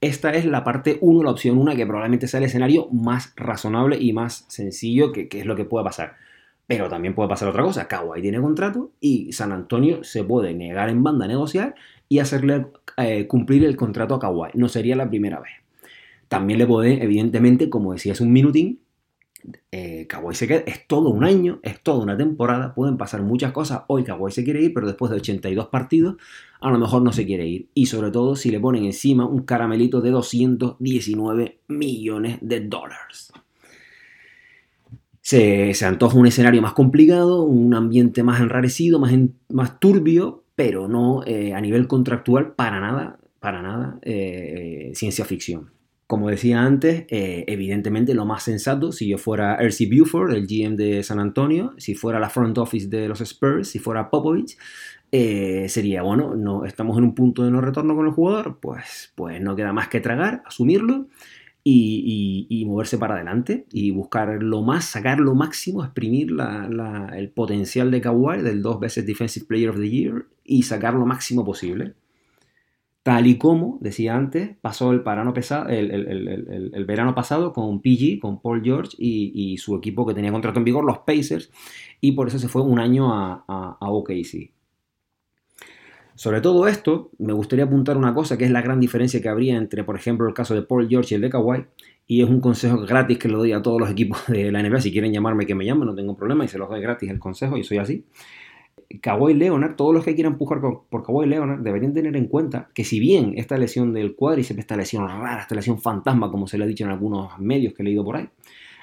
Esta 0.00 0.32
es 0.32 0.44
la 0.44 0.62
parte 0.62 0.98
1, 1.00 1.24
la 1.24 1.32
opción 1.32 1.58
1, 1.58 1.74
que 1.74 1.86
probablemente 1.86 2.28
sea 2.28 2.38
el 2.38 2.44
escenario 2.44 2.86
más 2.92 3.32
razonable 3.34 3.96
y 3.98 4.12
más 4.12 4.44
sencillo 4.46 5.10
que, 5.10 5.26
que 5.26 5.40
es 5.40 5.44
lo 5.44 5.56
que 5.56 5.64
puede 5.64 5.84
pasar. 5.84 6.14
Pero 6.66 6.88
también 6.88 7.14
puede 7.14 7.28
pasar 7.28 7.48
otra 7.48 7.62
cosa. 7.62 7.88
Kawhi 7.88 8.22
tiene 8.22 8.40
contrato 8.40 8.92
y 9.00 9.32
San 9.32 9.52
Antonio 9.52 10.04
se 10.04 10.24
puede 10.24 10.54
negar 10.54 10.88
en 10.88 11.02
banda 11.02 11.24
a 11.24 11.28
negociar 11.28 11.74
y 12.08 12.18
hacerle 12.18 12.66
eh, 12.96 13.26
cumplir 13.26 13.64
el 13.64 13.76
contrato 13.76 14.14
a 14.14 14.20
Kawhi. 14.20 14.50
No 14.54 14.68
sería 14.68 14.96
la 14.96 15.08
primera 15.08 15.40
vez. 15.40 15.52
También 16.28 16.58
le 16.58 16.66
puede, 16.66 17.02
evidentemente, 17.02 17.68
como 17.68 17.92
decía 17.92 18.12
hace 18.12 18.22
un 18.22 18.32
minutín, 18.32 18.80
eh, 19.72 20.06
Kawhi 20.08 20.34
se 20.34 20.46
queda, 20.46 20.62
es 20.66 20.86
todo 20.86 21.10
un 21.10 21.24
año, 21.24 21.58
es 21.62 21.82
toda 21.82 22.02
una 22.02 22.16
temporada, 22.16 22.74
pueden 22.74 22.96
pasar 22.96 23.22
muchas 23.22 23.52
cosas. 23.52 23.82
Hoy 23.88 24.04
Kawhi 24.04 24.30
se 24.30 24.44
quiere 24.44 24.62
ir, 24.62 24.72
pero 24.72 24.86
después 24.86 25.10
de 25.10 25.16
82 25.16 25.66
partidos, 25.68 26.16
a 26.60 26.70
lo 26.70 26.78
mejor 26.78 27.02
no 27.02 27.12
se 27.12 27.26
quiere 27.26 27.46
ir. 27.46 27.68
Y 27.74 27.86
sobre 27.86 28.10
todo 28.10 28.36
si 28.36 28.50
le 28.50 28.60
ponen 28.60 28.84
encima 28.84 29.26
un 29.26 29.42
caramelito 29.42 30.00
de 30.00 30.10
219 30.10 31.58
millones 31.68 32.38
de 32.40 32.60
dólares. 32.60 33.32
Se, 35.22 35.72
antoja 35.84 36.18
un 36.18 36.26
escenario 36.26 36.60
más 36.60 36.72
complicado, 36.72 37.44
un 37.44 37.74
ambiente 37.74 38.24
más 38.24 38.40
enrarecido, 38.40 38.98
más, 38.98 39.12
más 39.48 39.78
turbio, 39.78 40.42
pero 40.56 40.88
no 40.88 41.22
eh, 41.24 41.54
a 41.54 41.60
nivel 41.60 41.86
contractual 41.86 42.54
para 42.54 42.80
nada, 42.80 43.18
para 43.38 43.62
nada 43.62 43.98
eh, 44.02 44.90
eh, 44.90 44.94
ciencia 44.96 45.24
ficción. 45.24 45.70
Como 46.08 46.28
decía 46.28 46.60
antes, 46.60 47.06
evidentemente 47.08 48.12
lo 48.12 48.26
más 48.26 48.42
sensato, 48.42 48.92
si 48.92 49.08
yo 49.08 49.16
fuera 49.16 49.54
R.C. 49.54 49.88
Buford, 49.90 50.34
el 50.34 50.46
GM 50.46 50.76
de 50.76 51.02
San 51.02 51.18
Antonio, 51.18 51.72
si 51.78 51.94
fuera 51.94 52.20
la 52.20 52.28
front 52.28 52.58
office 52.58 52.88
de 52.88 53.08
los 53.08 53.22
Spurs, 53.22 53.68
si 53.68 53.78
fuera 53.78 54.10
Popovich, 54.10 54.58
sería, 55.10 56.02
bueno, 56.02 56.34
no, 56.36 56.66
estamos 56.66 56.98
en 56.98 57.04
un 57.04 57.14
punto 57.14 57.44
de 57.44 57.50
no 57.50 57.62
retorno 57.62 57.96
con 57.96 58.04
el 58.04 58.12
jugador, 58.12 58.58
pues, 58.60 59.10
pues 59.14 59.40
no 59.40 59.56
queda 59.56 59.72
más 59.72 59.88
que 59.88 60.00
tragar, 60.00 60.42
asumirlo 60.44 61.06
y, 61.64 62.64
moverse 62.66 62.98
para 62.98 63.14
adelante 63.14 63.66
y 63.72 63.90
buscar 63.90 64.42
lo 64.42 64.62
más, 64.62 64.84
sacar 64.84 65.20
lo 65.20 65.34
máximo, 65.34 65.84
exprimir 65.84 66.34
el 67.14 67.30
potencial 67.30 67.90
de 67.90 68.00
Kawhi, 68.00 68.42
del 68.42 68.62
dos 68.62 68.80
veces 68.80 69.06
Defensive 69.06 69.46
Player 69.46 69.70
of 69.70 69.76
the 69.76 69.88
Year, 69.88 70.26
y 70.44 70.62
sacar 70.62 70.94
lo 70.94 71.06
máximo 71.06 71.44
posible. 71.44 71.94
Tal 73.02 73.26
y 73.26 73.36
como, 73.36 73.78
decía 73.80 74.16
antes, 74.16 74.56
pasó 74.60 74.92
el, 74.92 75.00
verano, 75.00 75.34
pasado, 77.14 77.52
con 77.52 77.80
PG, 77.82 78.20
con 78.20 78.40
Paul 78.40 78.62
George 78.62 78.96
y, 78.98 79.56
su 79.58 79.74
equipo 79.76 80.06
que 80.06 80.14
tenía 80.14 80.30
contrato 80.32 80.60
en 80.60 80.64
vigor, 80.64 80.84
los 80.84 80.98
Pacers, 80.98 81.50
y 82.00 82.12
por 82.12 82.28
eso 82.28 82.38
se 82.38 82.48
fue 82.48 82.62
un 82.62 82.78
año 82.78 83.12
a 83.12 83.76
OKC. 83.80 84.61
Sobre 86.22 86.40
todo 86.40 86.68
esto, 86.68 87.10
me 87.18 87.32
gustaría 87.32 87.64
apuntar 87.64 87.96
una 87.96 88.14
cosa 88.14 88.38
que 88.38 88.44
es 88.44 88.52
la 88.52 88.62
gran 88.62 88.78
diferencia 88.78 89.20
que 89.20 89.28
habría 89.28 89.56
entre, 89.56 89.82
por 89.82 89.96
ejemplo, 89.96 90.28
el 90.28 90.34
caso 90.34 90.54
de 90.54 90.62
Paul 90.62 90.88
George 90.88 91.12
y 91.12 91.16
el 91.16 91.20
de 91.20 91.28
Kawhi, 91.28 91.64
y 92.06 92.22
es 92.22 92.30
un 92.30 92.40
consejo 92.40 92.78
gratis 92.86 93.18
que 93.18 93.26
le 93.26 93.34
doy 93.34 93.50
a 93.50 93.60
todos 93.60 93.80
los 93.80 93.90
equipos 93.90 94.20
de 94.28 94.52
la 94.52 94.62
NBA. 94.62 94.82
Si 94.82 94.92
quieren 94.92 95.12
llamarme, 95.12 95.46
que 95.46 95.56
me 95.56 95.64
llamen, 95.64 95.88
no 95.88 95.96
tengo 95.96 96.14
problema 96.14 96.44
y 96.44 96.48
se 96.48 96.58
los 96.58 96.68
doy 96.68 96.80
gratis 96.80 97.10
el 97.10 97.18
consejo, 97.18 97.56
y 97.56 97.64
soy 97.64 97.78
así. 97.78 98.04
Kawhi 99.00 99.34
Leonard, 99.34 99.74
todos 99.74 99.92
los 99.92 100.04
que 100.04 100.14
quieran 100.14 100.34
empujar 100.34 100.60
por 100.60 101.02
Kawhi 101.02 101.26
Leonard 101.26 101.58
deberían 101.58 101.92
tener 101.92 102.14
en 102.14 102.28
cuenta 102.28 102.68
que 102.72 102.84
si 102.84 103.00
bien 103.00 103.34
esta 103.36 103.58
lesión 103.58 103.92
del 103.92 104.14
cuádriceps, 104.14 104.60
esta 104.60 104.76
lesión 104.76 105.08
rara, 105.08 105.40
esta 105.40 105.56
lesión 105.56 105.80
fantasma, 105.80 106.30
como 106.30 106.46
se 106.46 106.56
le 106.56 106.62
ha 106.62 106.68
dicho 106.68 106.84
en 106.84 106.90
algunos 106.90 107.36
medios 107.40 107.74
que 107.74 107.82
he 107.82 107.84
leído 107.84 108.04
por 108.04 108.18
ahí, 108.18 108.28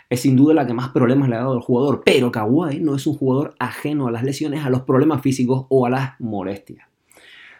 es 0.10 0.20
sin 0.20 0.36
duda 0.36 0.54
la 0.54 0.68
que 0.68 0.74
más 0.74 0.90
problemas 0.90 1.30
le 1.30 1.38
ha 1.38 1.40
dado 1.40 1.54
al 1.54 1.62
jugador, 1.62 2.02
pero 2.04 2.34
Kawhi 2.34 2.82
no 2.82 2.98
es 2.98 3.08
un 3.08 3.16
jugador 3.16 3.56
ajeno 3.60 4.08
a 4.08 4.12
las 4.12 4.26
lesiones, 4.26 4.66
a 4.66 4.70
los 4.70 4.82
problemas 4.82 5.22
físicos 5.22 5.68
o 5.70 5.86
a 5.86 5.90
las 5.90 6.20
molestias. 6.20 6.89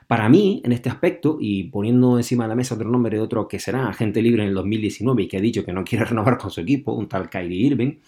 Para 0.10 0.28
mí, 0.28 0.60
en 0.66 0.72
este 0.72 0.90
aspecto, 0.90 1.38
y 1.40 1.66
poniendo 1.66 2.18
encima 2.18 2.46
de 2.46 2.48
la 2.48 2.56
mesa 2.56 2.74
otro 2.74 2.90
nombre 2.90 3.16
de 3.16 3.22
otro 3.22 3.48
que 3.48 3.60
será 3.60 3.90
agente 3.90 4.24
libre 4.24 4.42
en 4.42 4.50
el 4.50 4.56
2019 4.56 5.22
y 5.22 5.28
que 5.28 5.38
ha 5.38 5.40
dicho 5.40 5.64
que 5.64 5.72
no 5.72 5.84
quiere 5.84 6.04
renovar 6.10 6.40
con 6.40 6.50
su 6.50 6.62
equipo, 6.62 6.94
un 6.94 7.08
tal 7.08 7.30
Kyrie 7.30 7.68
Irving, 7.68 8.00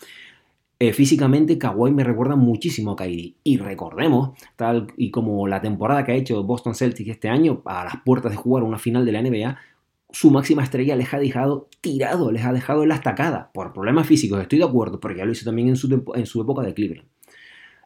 eh, 0.80 0.94
físicamente 0.94 1.60
Kawhi 1.60 1.92
me 1.92 2.04
recuerda 2.04 2.36
muchísimo 2.36 2.94
a 2.94 2.96
Kyrie. 2.96 3.36
Y 3.44 3.58
recordemos, 3.58 4.32
tal 4.56 4.88
y 4.98 5.12
como 5.12 5.46
la 5.48 5.62
temporada 5.62 6.04
que 6.04 6.14
ha 6.14 6.16
hecho 6.16 6.44
Boston 6.44 6.74
Celtics 6.74 7.12
este 7.12 7.30
año, 7.30 7.62
a 7.66 7.84
las 7.84 7.98
puertas 8.04 8.32
de 8.32 8.38
jugar 8.38 8.64
una 8.64 8.80
final 8.80 9.06
de 9.06 9.12
la 9.12 9.22
NBA, 9.22 9.60
su 10.10 10.32
máxima 10.32 10.64
estrella 10.64 10.96
les 10.96 11.14
ha 11.14 11.20
dejado 11.20 11.70
tirado, 11.82 12.32
les 12.32 12.44
ha 12.44 12.52
dejado 12.52 12.82
en 12.82 12.90
la 12.90 12.96
estacada, 12.96 13.52
por 13.54 13.74
problemas 13.74 14.08
físicos, 14.08 14.42
estoy 14.42 14.58
de 14.58 14.66
acuerdo, 14.66 15.00
porque 15.00 15.20
ya 15.20 15.26
lo 15.26 15.34
hizo 15.34 15.46
también 15.46 15.70
en 15.70 15.76
su, 15.76 16.04
en 16.16 16.26
su 16.26 16.42
época 16.42 16.64
de 16.64 16.74
Cleveland. 16.74 17.11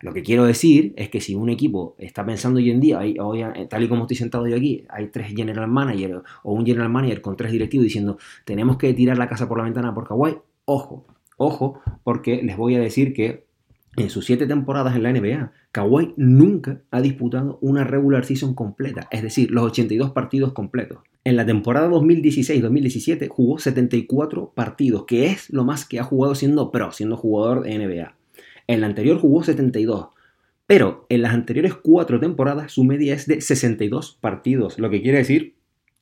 Lo 0.06 0.14
que 0.14 0.22
quiero 0.22 0.46
decir 0.46 0.94
es 0.98 1.10
que 1.10 1.20
si 1.20 1.34
un 1.34 1.50
equipo 1.50 1.96
está 1.98 2.24
pensando 2.24 2.60
hoy 2.60 2.70
en 2.70 2.80
día, 2.80 3.00
hoy, 3.00 3.44
tal 3.68 3.84
y 3.84 3.88
como 3.88 4.04
estoy 4.04 4.18
sentado 4.18 4.48
yo 4.48 4.56
aquí, 4.56 4.86
hay 4.90 5.08
tres 5.08 5.34
general 5.36 5.68
managers 5.68 6.22
o 6.44 6.54
un 6.54 6.66
general 6.66 6.90
manager 6.90 7.22
con 7.22 7.36
tres 7.36 7.52
directivos 7.52 7.86
diciendo 7.86 8.18
tenemos 8.46 8.78
que 8.78 8.94
tirar 8.94 9.18
la 9.18 9.28
casa 9.28 9.48
por 9.48 9.58
la 9.58 9.64
ventana 9.64 9.96
por 9.96 10.08
Kawhi, 10.08 10.38
ojo, 10.66 11.08
Ojo, 11.38 11.82
porque 12.04 12.42
les 12.44 12.56
voy 12.56 12.76
a 12.76 12.80
decir 12.80 13.14
que 13.14 13.46
en 13.98 14.10
sus 14.10 14.26
siete 14.26 14.46
temporadas 14.46 14.96
en 14.96 15.04
la 15.04 15.12
NBA, 15.12 15.52
Kawhi 15.72 16.14
nunca 16.18 16.82
ha 16.92 17.02
disputado 17.02 17.58
una 17.62 17.84
regular 17.84 18.26
season 18.26 18.54
completa, 18.54 19.08
es 19.12 19.22
decir, 19.22 19.52
los 19.52 19.66
82 19.66 20.12
partidos 20.12 20.54
completos. 20.54 21.00
En 21.24 21.36
la 21.36 21.46
temporada 21.46 21.90
2016-2017 21.90 23.28
jugó 23.30 23.58
74 23.58 24.52
partidos, 24.54 25.06
que 25.06 25.28
es 25.28 25.50
lo 25.50 25.64
más 25.64 25.86
que 25.86 26.00
ha 26.00 26.04
jugado 26.04 26.36
siendo 26.36 26.72
pro, 26.72 26.92
siendo 26.92 27.18
jugador 27.18 27.64
de 27.64 27.78
NBA. 27.80 28.16
En 28.68 28.82
la 28.82 28.88
anterior 28.88 29.20
jugó 29.20 29.44
72, 29.44 30.10
pero 30.68 31.06
en 31.10 31.22
las 31.22 31.34
anteriores 31.34 31.76
cuatro 31.76 32.20
temporadas 32.20 32.72
su 32.72 32.84
media 32.84 33.14
es 33.14 33.28
de 33.28 33.42
62 33.42 34.18
partidos, 34.20 34.80
lo 34.80 34.90
que 34.90 35.02
quiere 35.02 35.20
decir 35.20 35.56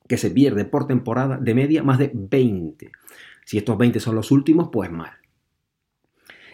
que 0.08 0.16
se 0.18 0.30
pierde 0.30 0.64
por 0.64 0.86
temporada 0.86 1.38
de 1.38 1.54
media 1.54 1.82
más 1.82 1.98
de 1.98 2.10
20. 2.12 2.90
Si 3.44 3.58
estos 3.58 3.78
20 3.78 4.00
son 4.00 4.14
los 4.14 4.30
últimos, 4.30 4.68
pues 4.72 4.90
mal. 4.90 5.12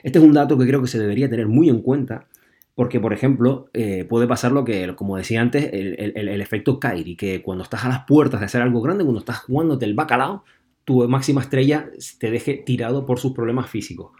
Este 0.02 0.18
es 0.18 0.24
un 0.24 0.32
dato 0.32 0.56
que 0.56 0.66
creo 0.66 0.80
que 0.80 0.88
se 0.88 0.98
debería 0.98 1.28
tener 1.28 1.46
muy 1.46 1.68
en 1.68 1.82
cuenta 1.82 2.28
porque, 2.74 3.00
por 3.00 3.12
ejemplo, 3.12 3.68
eh, 3.74 4.06
puede 4.08 4.26
pasar 4.26 4.52
lo 4.52 4.64
que, 4.64 4.94
como 4.96 5.16
decía 5.16 5.42
antes, 5.42 5.68
el, 5.72 6.40
efecto 6.40 6.80
Kairi, 6.80 7.16
que 7.16 7.42
cuando 7.42 7.64
estás 7.64 7.84
a 7.84 7.88
las 7.88 8.04
puertas 8.06 8.40
de 8.40 8.46
hacer 8.46 8.62
algo 8.62 8.80
grande, 8.80 9.04
cuando 9.04 9.20
estás 9.20 9.40
jugándote 9.40 9.84
el 9.84 9.94
bacalao, 9.94 10.44
tu 10.84 11.06
máxima 11.06 11.42
estrella 11.42 11.90
te 12.18 12.30
deje 12.30 12.54
tirado 12.54 13.04
por 13.04 13.18
sus 13.18 13.32
problemas 13.32 13.68
físicos. 13.68 14.12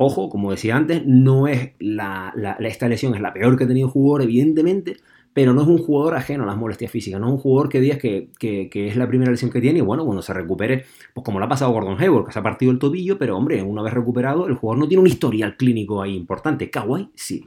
Ojo, 0.00 0.28
como 0.28 0.52
decía 0.52 0.76
antes, 0.76 1.04
no 1.04 1.48
es 1.48 1.72
la, 1.80 2.32
esta 2.60 2.88
lesión 2.88 3.16
es 3.16 3.20
la 3.20 3.32
peor 3.32 3.58
que 3.58 3.64
ha 3.64 3.66
tenido 3.66 3.88
el 3.88 3.92
jugador, 3.92 4.22
evidentemente, 4.22 4.96
pero 5.32 5.52
no 5.52 5.62
es 5.62 5.66
un 5.66 5.78
jugador 5.78 6.14
ajeno 6.14 6.44
a 6.44 6.46
las 6.46 6.56
molestias 6.56 6.92
físicas, 6.92 7.20
no 7.20 7.26
es 7.26 7.32
un 7.32 7.38
jugador 7.38 7.68
que 7.68 7.80
digas 7.80 7.98
que, 7.98 8.30
es 8.72 8.96
la 8.96 9.08
primera 9.08 9.32
lesión 9.32 9.50
que 9.50 9.60
tiene 9.60 9.80
y 9.80 9.82
bueno, 9.82 10.04
cuando 10.04 10.22
se 10.22 10.32
recupere, 10.32 10.84
pues 11.12 11.24
como 11.24 11.40
lo 11.40 11.46
ha 11.46 11.48
pasado 11.48 11.72
Gordon 11.72 12.00
Hayward, 12.00 12.26
que 12.26 12.32
se 12.32 12.38
ha 12.38 12.44
partido 12.44 12.70
el 12.70 12.78
tobillo, 12.78 13.18
pero 13.18 13.36
hombre, 13.36 13.60
una 13.60 13.82
vez 13.82 13.92
recuperado, 13.92 14.46
el 14.46 14.54
jugador 14.54 14.78
no 14.78 14.86
tiene 14.86 15.00
un 15.00 15.08
historial 15.08 15.56
clínico 15.56 16.00
ahí 16.00 16.14
importante. 16.14 16.70
Kawhi 16.70 17.10
sí. 17.16 17.44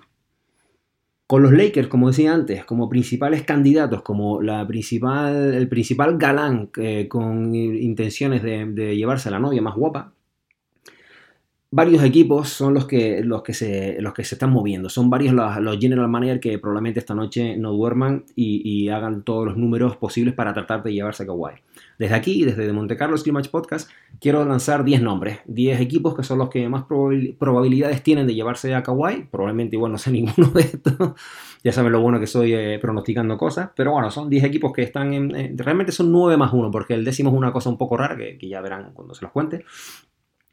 Con 1.27 1.43
los 1.43 1.53
Lakers, 1.53 1.87
como 1.87 2.09
decía 2.09 2.33
antes, 2.33 2.65
como 2.65 2.89
principales 2.89 3.43
candidatos, 3.43 4.01
como 4.01 4.41
la 4.41 4.67
principal, 4.67 5.53
el 5.53 5.69
principal 5.69 6.17
galán 6.17 6.69
eh, 6.75 7.07
con 7.07 7.55
intenciones 7.55 8.43
de, 8.43 8.65
de 8.65 8.97
llevarse 8.97 9.29
a 9.29 9.31
la 9.31 9.39
novia 9.39 9.61
más 9.61 9.75
guapa, 9.75 10.13
varios 11.73 12.03
equipos 12.03 12.49
son 12.49 12.73
los 12.73 12.85
que, 12.85 13.23
los 13.23 13.43
que, 13.43 13.53
se, 13.53 14.01
los 14.01 14.13
que 14.13 14.25
se 14.25 14.35
están 14.35 14.51
moviendo. 14.51 14.89
Son 14.89 15.09
varios 15.09 15.33
los, 15.33 15.77
general 15.79 16.09
managers 16.09 16.41
que 16.41 16.59
probablemente 16.59 16.99
esta 16.99 17.15
noche 17.15 17.55
no 17.55 17.71
duerman 17.71 18.25
y, 18.35 18.89
hagan 18.89 19.23
todos 19.23 19.45
los 19.45 19.55
números 19.55 19.95
posibles 19.95 20.33
para 20.33 20.53
tratar 20.53 20.83
de 20.83 20.91
llevarse 20.91 21.23
a 21.23 21.25
Kawhi. 21.25 21.53
Desde 21.97 22.13
aquí, 22.13 22.43
desde 22.43 22.71
Monte 22.73 22.97
Carlo 22.97 23.15
Match 23.31 23.47
Podcast, 23.47 23.89
quiero 24.19 24.43
lanzar 24.43 24.83
10 24.83 25.01
nombres, 25.01 25.39
10 25.45 25.79
equipos 25.79 26.13
que 26.13 26.23
son 26.23 26.39
los 26.39 26.49
que 26.49 26.67
más 26.67 26.83
probabilidades 27.39 28.03
tienen 28.03 28.27
de 28.27 28.35
llevarse 28.35 28.75
a 28.75 28.83
Kawhi. 28.83 29.27
Probablemente 29.31 29.77
igual 29.77 29.93
no 29.93 29.97
sé 29.97 30.11
ninguno 30.11 30.47
de 30.49 30.61
estos. 30.61 31.13
ya 31.63 31.71
saben 31.71 31.93
lo 31.93 32.01
bueno 32.01 32.19
que 32.19 32.27
soy 32.27 32.53
eh, 32.53 32.79
pronosticando 32.81 33.37
cosas. 33.37 33.69
Pero 33.77 33.93
bueno, 33.93 34.11
son 34.11 34.29
10 34.29 34.43
equipos 34.43 34.73
que 34.73 34.81
están 34.81 35.13
en... 35.13 35.57
realmente 35.57 35.93
son 35.93 36.11
9 36.11 36.35
más 36.35 36.51
1, 36.51 36.69
porque 36.69 36.95
el 36.95 37.05
décimo 37.05 37.29
es 37.29 37.35
una 37.37 37.53
cosa 37.53 37.69
un 37.69 37.77
poco 37.77 37.95
rara 37.95 38.17
que, 38.17 38.37
que 38.37 38.49
ya 38.49 38.59
verán 38.59 38.91
cuando 38.93 39.13
se 39.13 39.23
los 39.23 39.31
cuente. 39.31 39.63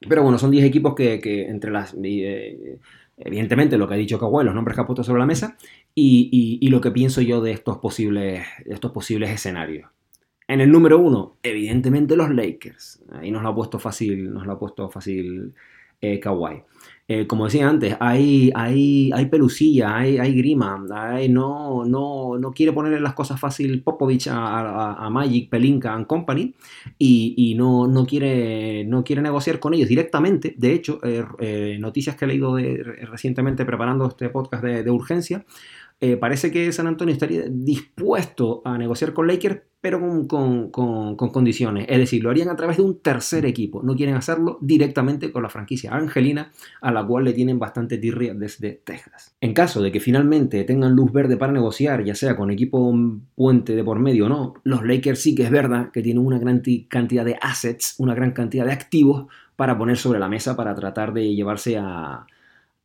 Pero 0.01 0.23
bueno, 0.23 0.39
son 0.39 0.51
10 0.51 0.65
equipos 0.65 0.95
que, 0.95 1.47
entre 1.49 1.71
las... 1.71 1.95
Eh, 2.03 2.79
evidentemente 3.17 3.77
lo 3.77 3.89
que 3.89 3.95
ha 3.95 3.97
dicho 3.97 4.19
Kawhi, 4.19 4.45
los 4.45 4.55
nombres 4.55 4.77
que 4.77 4.81
ha 4.81 4.87
puesto 4.87 5.03
sobre 5.03 5.19
la 5.19 5.27
mesa 5.27 5.57
y, 5.95 6.69
lo 6.71 6.81
que 6.81 6.91
pienso 6.91 7.21
yo 7.21 7.41
de 7.41 7.51
estos 7.51 7.79
posibles, 7.79 8.47
estos 8.65 8.93
posibles 8.93 9.31
escenarios. 9.31 9.91
En 10.47 10.61
el 10.61 10.71
número 10.71 10.99
uno, 10.99 11.37
evidentemente 11.43 12.17
los 12.17 12.31
Lakers. 12.31 13.03
Ahí 13.13 13.31
nos 13.31 13.43
lo 13.43 13.49
ha 13.49 13.55
puesto 13.55 13.79
fácil, 13.79 14.33
nos 14.33 14.47
lo 14.47 14.53
ha 14.53 14.59
puesto 14.59 14.89
fácil 14.89 15.53
eh, 16.01 16.21
Kawhi. 16.21 16.63
Eh, 17.11 17.27
como 17.27 17.47
decía 17.47 17.66
antes, 17.66 17.97
hay, 18.01 18.53
hay, 18.55 19.11
hay 19.14 19.27
pelusilla, 19.27 19.97
hay, 19.97 20.18
hay 20.18 20.35
grima, 20.35 20.77
no, 21.31 21.83
no, 21.87 22.38
no 22.38 22.53
quiere 22.53 22.73
ponerle 22.73 23.01
las 23.01 23.14
cosas 23.14 23.40
fácil 23.40 23.83
Popovich 23.83 24.29
a, 24.31 25.09
Magic, 25.11 25.49
Pelinka 25.49 25.94
and 25.94 26.07
Company 26.07 26.55
y, 26.99 27.55
no, 27.57 27.87
no, 27.87 28.05
quiere, 28.05 28.85
no 28.85 29.03
quiere 29.05 29.23
negociar 29.23 29.59
con 29.59 29.73
ellos 29.73 29.88
directamente. 29.88 30.55
De 30.59 30.75
hecho, 30.75 31.01
eh, 31.03 31.25
eh, 31.38 31.79
noticias 31.81 32.14
que 32.14 32.27
he 32.27 32.29
leído 32.29 32.59
recientemente 32.59 33.64
preparando 33.64 34.09
este 34.09 34.29
podcast 34.29 34.62
de 34.62 34.90
urgencia, 34.90 35.47
eh, 36.01 36.17
parece 36.17 36.53
que 36.53 36.71
San 36.73 36.87
Antonio 36.87 37.13
estaría 37.13 37.43
dispuesto 37.49 38.63
a 38.65 38.79
negociar 38.79 39.13
con 39.13 39.27
Lakers, 39.27 39.63
pero 39.81 40.01
con, 40.29 40.69
condiciones. 40.71 41.87
Es 41.89 41.99
decir, 41.99 42.23
lo 42.23 42.31
harían 42.31 42.49
a 42.49 42.57
través 42.57 42.77
de 42.77 42.85
un 42.85 43.01
tercer 43.01 43.47
equipo. 43.47 43.83
No 43.83 43.97
quieren 43.97 44.15
hacerlo 44.15 44.59
directamente 44.61 45.33
con 45.33 45.43
la 45.43 45.49
franquicia 45.49 45.93
argelina, 45.93 46.53
a 46.81 46.93
la 46.93 47.05
cual 47.05 47.25
le 47.25 47.33
tienen 47.33 47.59
bastante 47.59 47.99
tirria 47.99 48.35
desde 48.35 48.73
Texas. 48.85 49.35
En 49.41 49.55
caso 49.55 49.83
de 49.83 49.91
que 49.91 50.01
finalmente 50.01 50.63
tengan 50.65 50.95
luz 50.95 51.13
verde 51.13 51.37
para 51.37 51.53
negociar, 51.53 52.05
ya 52.05 52.15
sea 52.15 52.37
con 52.37 52.51
equipo 52.51 52.93
puente 53.35 53.75
de 53.75 53.85
por 53.85 53.99
medio 53.99 54.27
o 54.27 54.29
no, 54.29 54.55
los 54.65 54.85
Lakers 54.85 55.21
sí 55.21 55.35
que 55.35 55.45
es 55.45 55.51
verdad 55.51 55.91
que 55.93 56.03
tienen 56.03 56.25
una 56.25 56.39
gran 56.39 56.63
cantidad 56.89 57.25
de 57.25 57.39
assets, 57.41 57.97
una 57.99 58.15
gran 58.15 58.33
cantidad 58.33 58.67
de 58.67 58.73
activos 58.73 59.27
para 59.57 59.77
poner 59.77 59.97
sobre 59.97 60.21
la 60.21 60.29
mesa 60.29 60.57
para 60.57 60.75
tratar 60.75 61.13
de 61.13 61.35
llevarse 61.35 61.77
a 61.77 62.27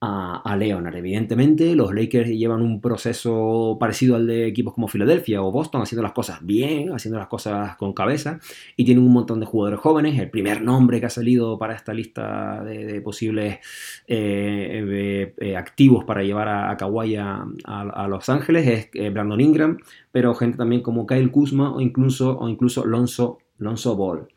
a, 0.06 0.56
Leonard. 0.58 0.96
Evidentemente, 0.96 1.76
los 1.76 1.94
Lakers 1.94 2.30
llevan 2.30 2.62
un 2.62 2.82
proceso 2.82 3.78
parecido 3.80 4.16
al 4.16 4.28
de 4.28 4.48
equipos 4.48 4.74
como 4.74 4.88
Filadelfia 4.88 5.42
o 5.42 5.52
Boston, 5.52 5.82
haciendo 5.82 6.04
las 6.04 6.12
cosas 6.12 6.46
bien, 6.46 6.92
haciendo 6.92 7.18
las 7.18 7.28
cosas 7.28 7.76
con 7.78 7.94
cabeza, 7.94 8.40
y 8.76 8.86
tienen 8.86 9.04
un 9.04 9.14
montón 9.14 9.40
de 9.40 9.46
jugadores 9.46 9.80
jóvenes. 9.80 10.20
El 10.20 10.30
primer 10.30 10.62
nombre 10.62 11.00
que 11.00 11.06
ha 11.06 11.10
salido 11.10 11.58
para 11.58 11.74
esta 11.74 11.94
lista 11.94 12.64
de, 12.64 13.02
posibles 13.02 13.60
eh, 14.08 15.34
eh, 15.38 15.58
activos 15.58 16.04
para 16.04 16.24
llevar 16.24 16.50
a, 16.50 16.76
Kawhi 16.78 17.16
a, 17.16 18.08
Los 18.08 18.30
Ángeles 18.30 18.68
es 18.68 18.90
eh, 18.94 19.10
Brandon 19.10 19.40
Ingram, 19.40 19.78
pero 20.12 20.36
gente 20.36 20.58
también 20.58 20.82
como 20.82 21.08
Kyle 21.08 21.32
Kuzma 21.32 21.74
o 21.74 21.82
incluso, 21.82 22.38
o 22.38 22.50
incluso 22.50 22.86
Lonzo, 22.86 23.40
Lonzo 23.58 23.96
Ball. 23.96 24.28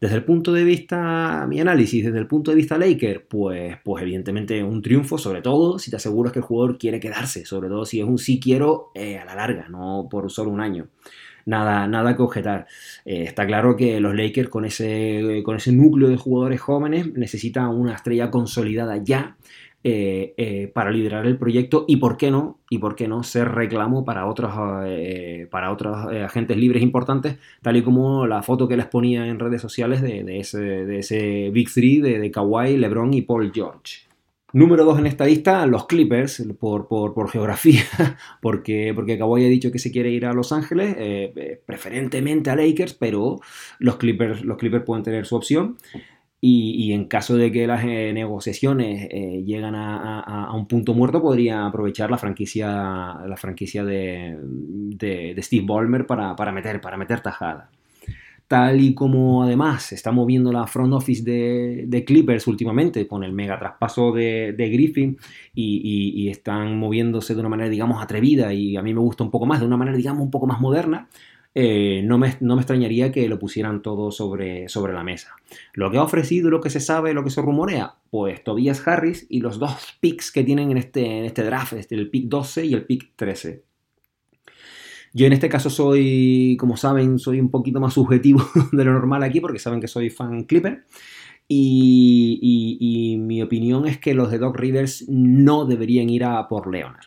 Desde 0.00 0.16
el 0.16 0.24
punto 0.24 0.52
de 0.52 0.64
vista, 0.64 1.46
mi 1.48 1.60
análisis, 1.60 2.04
desde 2.04 2.18
el 2.18 2.26
punto 2.26 2.50
de 2.50 2.56
vista 2.56 2.76
Laker, 2.76 3.26
pues, 3.26 3.78
pues 3.82 4.02
evidentemente 4.02 4.62
un 4.62 4.82
triunfo, 4.82 5.16
sobre 5.16 5.40
todo 5.40 5.78
si 5.78 5.90
te 5.90 5.96
aseguras 5.96 6.32
que 6.32 6.40
el 6.40 6.44
jugador 6.44 6.78
quiere 6.78 7.00
quedarse, 7.00 7.46
sobre 7.46 7.68
todo 7.68 7.86
si 7.86 8.00
es 8.00 8.06
un 8.06 8.18
sí 8.18 8.38
quiero 8.38 8.90
eh, 8.94 9.18
a 9.18 9.24
la 9.24 9.34
larga, 9.34 9.68
no 9.68 10.06
por 10.10 10.30
solo 10.30 10.50
un 10.50 10.60
año. 10.60 10.88
Nada, 11.46 11.86
nada 11.86 12.16
que 12.16 12.22
objetar. 12.22 12.66
Eh, 13.04 13.22
está 13.22 13.46
claro 13.46 13.76
que 13.76 14.00
los 14.00 14.14
Lakers 14.14 14.48
con 14.48 14.64
ese, 14.64 15.42
con 15.44 15.56
ese 15.56 15.72
núcleo 15.72 16.08
de 16.08 16.16
jugadores 16.16 16.60
jóvenes 16.60 17.12
necesitan 17.14 17.68
una 17.68 17.94
estrella 17.94 18.30
consolidada 18.30 18.96
ya 19.02 19.36
eh, 19.88 20.34
eh, 20.36 20.66
para 20.74 20.90
liderar 20.90 21.26
el 21.26 21.38
proyecto 21.38 21.84
y 21.86 21.98
por 21.98 22.16
qué 22.16 22.32
no, 22.32 22.58
y 22.68 22.78
por 22.78 22.96
qué 22.96 23.06
no 23.06 23.22
ser 23.22 23.52
reclamo 23.52 24.04
para 24.04 24.26
otros, 24.26 24.52
eh, 24.84 25.46
para 25.48 25.70
otros 25.70 25.96
agentes 26.24 26.56
libres 26.56 26.82
importantes, 26.82 27.36
tal 27.62 27.76
y 27.76 27.82
como 27.82 28.26
la 28.26 28.42
foto 28.42 28.66
que 28.66 28.76
les 28.76 28.86
ponía 28.86 29.28
en 29.28 29.38
redes 29.38 29.62
sociales 29.62 30.02
de, 30.02 30.40
ese, 30.40 30.58
de 30.58 30.98
ese, 30.98 31.50
Big 31.50 31.72
Three 31.72 32.00
de, 32.00 32.18
de 32.18 32.30
Kawhi, 32.32 32.76
LeBron 32.78 33.14
y 33.14 33.22
Paul 33.22 33.52
George. 33.54 34.08
Número 34.52 34.84
dos 34.84 34.98
en 34.98 35.06
esta 35.06 35.24
lista, 35.24 35.64
los 35.66 35.86
Clippers, 35.86 36.44
por, 36.58 36.88
por, 36.88 37.30
geografía, 37.30 37.84
porque, 38.42 38.90
porque 38.92 39.16
Kawhi 39.16 39.44
ha 39.44 39.48
dicho 39.48 39.70
que 39.70 39.78
se 39.78 39.92
quiere 39.92 40.10
ir 40.10 40.26
a 40.26 40.32
Los 40.32 40.50
Ángeles, 40.50 40.96
preferentemente 41.64 42.50
a 42.50 42.56
Lakers, 42.56 42.94
pero 42.94 43.38
los 43.78 43.98
Clippers, 43.98 44.44
los 44.44 44.56
Clippers 44.56 44.84
pueden 44.84 45.04
tener 45.04 45.26
su 45.26 45.36
opción. 45.36 45.76
Y, 46.48 46.92
en 46.92 47.06
caso 47.06 47.34
de 47.36 47.50
que 47.50 47.66
las 47.66 47.84
eh, 47.84 48.12
negociaciones 48.12 49.08
eh, 49.10 49.42
llegan 49.44 49.74
a, 49.74 50.52
un 50.54 50.68
punto 50.68 50.94
muerto, 50.94 51.20
podría 51.20 51.66
aprovechar 51.66 52.08
la 52.08 52.18
franquicia, 52.18 52.68
la 53.26 53.36
franquicia 53.36 53.84
de, 53.84 54.38
Steve 55.38 55.64
Ballmer 55.66 56.06
para, 56.06 56.52
meter, 56.52 56.80
para 56.80 56.96
meter 56.96 57.20
tajada. 57.20 57.68
tal 58.46 58.80
y 58.80 58.94
como 58.94 59.42
además 59.42 59.82
se 59.82 59.96
está 59.96 60.12
moviendo 60.12 60.52
la 60.52 60.68
front 60.68 60.92
office 60.92 61.24
de, 61.24 62.04
Clippers 62.06 62.46
últimamente 62.46 63.08
con 63.08 63.24
el 63.24 63.32
mega 63.32 63.58
traspaso 63.58 64.12
de, 64.12 64.54
Griffin 64.56 65.16
y, 65.52 66.28
están 66.28 66.78
moviéndose 66.78 67.34
de 67.34 67.40
una 67.40 67.48
manera, 67.48 67.68
digamos, 67.70 68.00
atrevida 68.00 68.54
y 68.54 68.76
a 68.76 68.82
mí 68.82 68.94
me 68.94 69.00
gusta 69.00 69.24
un 69.24 69.32
poco 69.32 69.46
más, 69.46 69.58
de 69.58 69.66
una 69.66 69.76
manera, 69.76 69.96
digamos, 69.96 70.22
un 70.22 70.30
poco 70.30 70.46
más 70.46 70.60
moderna, 70.60 71.08
eh, 71.58 72.02
no, 72.04 72.18
me, 72.18 72.36
no, 72.40 72.54
me, 72.54 72.60
extrañaría 72.60 73.10
que 73.10 73.26
lo 73.30 73.38
pusieran 73.38 73.80
todo 73.80 74.10
sobre, 74.10 74.68
sobre 74.68 74.92
la 74.92 75.02
mesa. 75.02 75.36
Lo 75.72 75.90
que 75.90 75.96
ha 75.96 76.02
ofrecido, 76.02 76.50
lo 76.50 76.60
que 76.60 76.68
se 76.68 76.80
sabe, 76.80 77.14
lo 77.14 77.24
que 77.24 77.30
se 77.30 77.40
rumorea, 77.40 77.94
pues 78.10 78.44
Tobias 78.44 78.86
Harris 78.86 79.24
y 79.30 79.40
los 79.40 79.58
dos 79.58 79.96
picks 80.00 80.30
que 80.30 80.44
tienen 80.44 80.70
en 80.70 80.76
este, 80.76 81.06
en 81.06 81.24
este 81.24 81.42
draft, 81.44 81.72
este, 81.72 81.94
el 81.94 82.10
pick 82.10 82.28
12 82.28 82.66
y 82.66 82.74
el 82.74 82.84
pick 82.84 83.12
13. 83.16 83.64
Yo 85.14 85.26
en 85.26 85.32
este 85.32 85.48
caso 85.48 85.70
soy, 85.70 86.58
como 86.60 86.76
saben, 86.76 87.18
soy 87.18 87.40
un 87.40 87.50
poquito 87.50 87.80
más 87.80 87.94
subjetivo 87.94 88.44
de 88.72 88.84
lo 88.84 88.92
normal 88.92 89.22
aquí 89.22 89.40
porque 89.40 89.58
saben 89.58 89.80
que 89.80 89.88
soy 89.88 90.10
fan 90.10 90.44
Clipper. 90.44 90.84
Y, 91.48 93.16
mi 93.18 93.40
opinión 93.40 93.86
es 93.86 93.96
que 93.96 94.12
los 94.12 94.30
de 94.30 94.36
Doc 94.36 94.56
Rivers 94.58 95.08
no 95.08 95.64
deberían 95.64 96.10
ir 96.10 96.24
a 96.24 96.48
por 96.48 96.70
Leonard. 96.70 97.06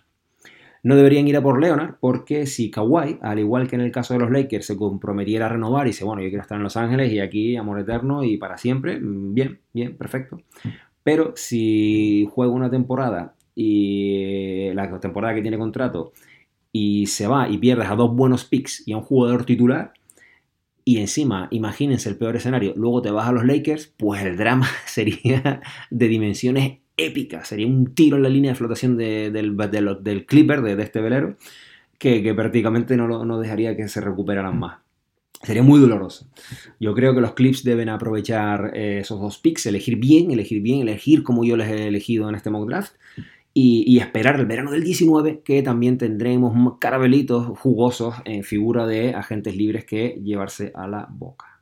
No 0.84 0.96
deberían 0.96 1.28
ir 1.28 1.38
a 1.38 1.42
por 1.42 1.60
Leonard 1.62 1.96
porque 2.00 2.46
si 2.46 2.72
Kawhi, 2.72 3.20
al 3.22 3.40
igual 3.40 3.68
que 3.68 3.76
en 3.76 3.82
el 3.82 3.92
caso 3.92 4.14
de 4.14 4.20
los 4.20 4.32
Lakers, 4.32 4.66
se 4.66 4.78
comprometiera 4.78 5.48
a 5.48 5.50
renovar 5.50 5.88
y 5.88 5.92
dice, 5.92 6.06
bueno, 6.06 6.22
yo 6.22 6.30
quiero 6.30 6.42
estar 6.42 6.58
en 6.58 6.64
Los 6.64 6.78
Ángeles 6.78 7.12
y 7.12 7.20
aquí 7.20 7.58
amor 7.58 7.80
eterno 7.80 8.24
y 8.24 8.38
para 8.38 8.58
siempre, 8.58 9.00
mm, 9.00 9.34
bien, 9.34 9.60
bien, 9.74 9.98
perfecto. 9.98 10.42
Pero 11.04 11.34
si 11.36 12.28
juega 12.32 12.54
una 12.54 12.70
temporada 12.70 13.36
y 13.56 14.72
la 14.74 15.00
temporada 15.00 15.36
que 15.36 15.42
tiene 15.42 15.58
contrato 15.58 16.14
y 16.72 17.08
se 17.08 17.28
va 17.28 17.50
y 17.50 17.58
pierdes 17.58 17.90
a 17.90 17.96
dos 17.96 18.16
buenos 18.16 18.46
picks 18.46 18.88
y 18.88 18.94
a 18.94 18.98
un 18.98 19.04
jugador 19.04 19.46
titular, 19.46 19.94
y 20.86 20.98
encima, 20.98 21.48
imagínense 21.52 22.10
el 22.10 22.18
peor 22.18 22.36
escenario, 22.36 22.74
luego 22.76 23.02
te 23.04 23.12
vas 23.12 23.28
a 23.28 23.32
los 23.32 23.46
Lakers, 23.46 23.94
pues 23.98 24.24
el 24.24 24.38
drama 24.38 24.68
sería 24.88 25.62
de 25.92 26.08
dimensiones 26.08 26.80
épicas, 27.06 27.48
sería 27.48 27.68
un 27.68 27.94
tiro 27.94 28.18
en 28.18 28.24
la 28.24 28.30
línea 28.30 28.52
de 28.52 28.56
flotación 28.56 28.98
del, 28.98 30.26
Clipper, 30.28 30.62
de, 30.62 30.82
este 30.82 31.02
velero, 31.02 31.38
que, 31.98 32.34
prácticamente 32.34 32.98
no, 32.98 33.40
dejaría 33.40 33.76
que 33.76 33.88
se 33.88 34.02
recuperaran 34.02 34.60
más. 34.60 34.80
Sería 35.42 35.64
muy 35.64 35.80
doloroso. 35.80 36.28
Yo 36.80 36.94
creo 36.94 37.16
que 37.16 37.22
los 37.22 37.34
Clips 37.34 37.64
deben 37.64 37.88
aprovechar 37.88 38.72
eh, 38.76 39.00
esos 39.00 39.22
dos 39.22 39.38
picks, 39.38 39.66
elegir 39.68 39.96
bien, 39.96 40.32
elegir 40.32 40.62
bien, 40.62 40.82
elegir 40.82 41.24
como 41.24 41.46
yo 41.46 41.56
les 41.56 41.70
he 41.70 41.88
elegido 41.88 42.28
en 42.28 42.36
este 42.36 42.50
mock 42.50 42.68
draft 42.68 42.94
y, 43.54 43.98
esperar 44.00 44.40
el 44.40 44.46
verano 44.46 44.72
del 44.72 44.84
19 44.84 45.42
que 45.44 45.62
también 45.62 45.98
tendremos 45.98 46.78
carabelitos 46.80 47.58
jugosos 47.60 48.16
en 48.26 48.44
figura 48.44 48.86
de 48.86 49.14
agentes 49.14 49.56
libres 49.56 49.86
que 49.86 50.20
llevarse 50.24 50.72
a 50.76 50.88
la 50.88 51.08
boca. 51.10 51.59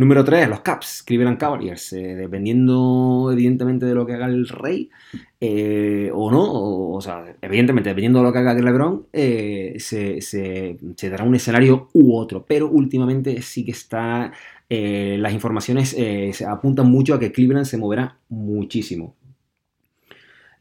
Número 0.00 0.24
3, 0.24 0.48
los 0.48 0.60
Caps, 0.60 1.02
Cleveland 1.02 1.36
Cavaliers. 1.36 1.92
Eh, 1.92 2.16
dependiendo, 2.16 3.28
evidentemente, 3.30 3.84
de 3.84 3.94
lo 3.94 4.06
que 4.06 4.14
haga 4.14 4.24
el 4.24 4.48
Rey, 4.48 4.88
eh, 5.38 6.10
o 6.14 6.30
no, 6.30 6.94
o, 6.94 6.98
sea, 7.02 7.36
evidentemente, 7.42 7.90
dependiendo 7.90 8.20
de 8.20 8.24
lo 8.24 8.32
que 8.32 8.38
haga 8.38 8.54
LeBron, 8.54 9.08
eh, 9.12 9.74
se, 9.78 10.22
se, 10.22 10.78
dará 11.10 11.24
un 11.24 11.34
escenario 11.34 11.90
u 11.92 12.16
otro. 12.16 12.46
Pero 12.48 12.70
últimamente 12.70 13.42
sí 13.42 13.62
que 13.62 13.72
está. 13.72 14.32
las 14.70 15.32
informaciones 15.34 15.90
se 15.90 16.46
apuntan 16.46 16.90
mucho 16.90 17.12
a 17.14 17.18
que 17.18 17.30
Cleveland 17.30 17.66
se 17.66 17.76
moverá 17.76 18.16
muchísimo. 18.30 19.14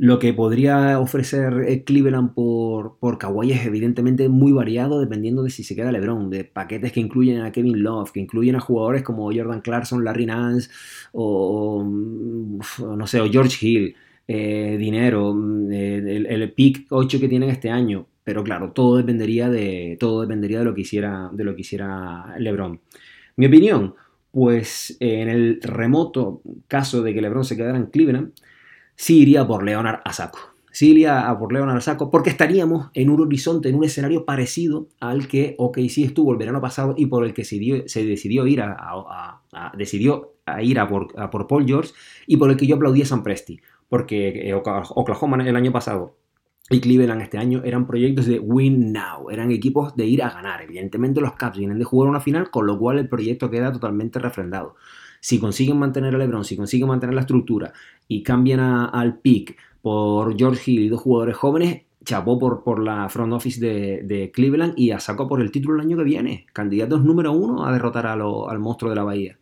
Lo 0.02 0.18
que 0.18 0.34
podría 0.34 0.98
ofrecer 0.98 1.66
eh, 1.68 1.84
Cleveland 1.84 2.34
por, 2.34 2.98
por 3.00 3.18
Kawhi 3.18 3.52
es 3.52 3.66
evidentemente 3.66 4.30
muy 4.30 4.54
variado 4.54 5.02
dependiendo 5.02 5.44
de 5.44 5.50
si 5.50 5.66
se 5.66 5.76
queda 5.76 5.92
LeBron, 5.92 6.30
de 6.30 6.46
paquetes 6.46 6.94
que 6.94 7.02
incluyen 7.02 7.42
a 7.42 7.52
Kevin 7.52 7.84
Love, 7.84 8.14
que 8.14 8.22
incluyen 8.22 8.56
a 8.56 8.62
jugadores 8.62 9.04
como 9.04 9.26
Jordan 9.26 9.60
Clarkson, 9.60 10.06
Larry 10.06 10.26
Nance 10.26 10.70
o, 11.12 11.84
no 11.84 13.08
sé, 13.08 13.20
o 13.20 13.30
George 13.30 13.58
Hill, 13.68 13.94
eh, 14.26 14.78
dinero, 14.80 15.34
mm, 15.34 15.74
el, 15.74 16.26
el, 16.28 16.54
pick 16.54 16.88
8 16.92 17.20
que 17.20 17.28
tienen 17.28 17.50
este 17.50 17.70
año. 17.70 18.08
Pero 18.24 18.42
claro, 18.42 18.72
todo 18.72 18.96
dependería 18.96 19.50
de, 19.50 19.98
todo 20.00 20.22
dependería 20.22 20.60
de 20.60 20.66
lo 20.66 20.74
que 20.74 20.82
hiciera, 20.82 21.30
de 21.34 21.44
lo 21.44 21.56
que 21.56 21.62
hiciera 21.62 22.36
LeBron. 22.40 22.80
Mi 23.36 23.48
opinión, 23.48 23.96
pues 24.32 24.96
en 25.02 25.28
el 25.28 25.60
remoto 25.62 26.42
caso 26.70 27.04
de 27.04 27.14
que 27.14 27.22
LeBron 27.22 27.44
se 27.44 27.58
quedara 27.58 27.78
en 27.78 27.88
Cleveland, 27.88 28.32
sí 29.00 29.22
iría 29.22 29.48
por 29.48 29.64
Leonard 29.64 30.02
a 30.04 30.12
saco. 30.12 30.40
Sí 30.72 30.90
iría 30.90 31.30
a 31.30 31.40
por 31.40 31.54
Leonard 31.54 31.78
a 31.78 31.82
saco 31.82 32.12
porque 32.12 32.30
estaríamos 32.30 32.90
en 32.94 33.10
un 33.10 33.22
horizonte, 33.22 33.70
en 33.70 33.76
un 33.76 33.86
escenario 33.86 34.26
parecido 34.26 34.90
al 35.00 35.30
que 35.30 35.56
OKC 35.58 36.00
estuvo 36.00 36.34
el 36.34 36.38
verano 36.38 36.60
pasado 36.60 36.96
y 36.98 37.06
por 37.06 37.24
el 37.26 37.34
que 37.34 37.46
se, 37.46 37.58
decidió 38.04 38.46
ir 38.46 38.62
a, 38.62 39.42
decidió 39.78 40.34
ir 40.62 40.80
a 40.80 40.88
por, 40.90 41.14
por, 41.32 41.48
Paul 41.48 41.66
George 41.66 41.94
y 42.28 42.36
por 42.36 42.52
el 42.52 42.58
que 42.58 42.68
yo 42.68 42.76
aplaudí 42.76 43.02
a 43.02 43.06
San 43.06 43.24
Presti. 43.24 43.62
Porque 43.88 44.50
eh, 44.50 44.54
Oklahoma 44.54 45.42
el 45.48 45.56
año 45.56 45.72
pasado 45.72 46.18
y 46.70 46.82
Cleveland 46.82 47.22
este 47.22 47.38
año 47.38 47.62
eran 47.64 47.88
proyectos 47.88 48.26
de 48.26 48.38
win 48.38 48.92
now, 48.92 49.30
eran 49.32 49.50
equipos 49.52 49.96
de 49.96 50.08
ir 50.08 50.22
a 50.22 50.30
ganar. 50.30 50.62
Evidentemente 50.62 51.22
los 51.22 51.34
Caps 51.34 51.58
vienen 51.58 51.80
de 51.80 51.86
jugar 51.86 52.10
una 52.10 52.20
final, 52.20 52.52
con 52.52 52.68
lo 52.68 52.78
cual 52.78 53.00
el 53.00 53.08
proyecto 53.08 53.50
queda 53.50 53.72
totalmente 53.72 54.20
refrendado. 54.20 54.76
Si 55.22 55.40
consiguen 55.40 55.78
mantener 55.78 56.16
a 56.16 56.18
LeBron, 56.18 56.46
si 56.46 56.56
consiguen 56.56 56.88
mantener 56.88 57.14
la 57.14 57.22
estructura 57.22 57.74
y 58.10 58.24
cambian 58.24 58.60
al 58.60 59.20
pick 59.20 59.56
por 59.82 60.38
George 60.38 60.70
Hill 60.70 60.82
y 60.82 60.90
dos 60.90 61.00
jugadores 61.00 61.38
jóvenes, 61.38 61.84
chapó 62.04 62.38
por, 62.38 62.64
por 62.64 62.84
la 62.84 63.08
front 63.08 63.32
office 63.32 63.62
de, 63.62 64.32
Cleveland 64.34 64.74
y 64.76 64.92
a 64.92 65.00
saco 65.00 65.28
por 65.28 65.40
el 65.40 65.52
título 65.52 65.76
el 65.76 65.82
año 65.82 65.96
que 65.96 66.04
viene. 66.04 66.46
Candidatos 66.52 67.06
número 67.06 67.32
uno 67.32 67.66
a 67.66 67.72
derrotar 67.72 68.08
al 68.08 68.60
monstruo 68.60 68.90
de 68.90 68.96
la 68.96 69.04
Bahía. 69.04 69.38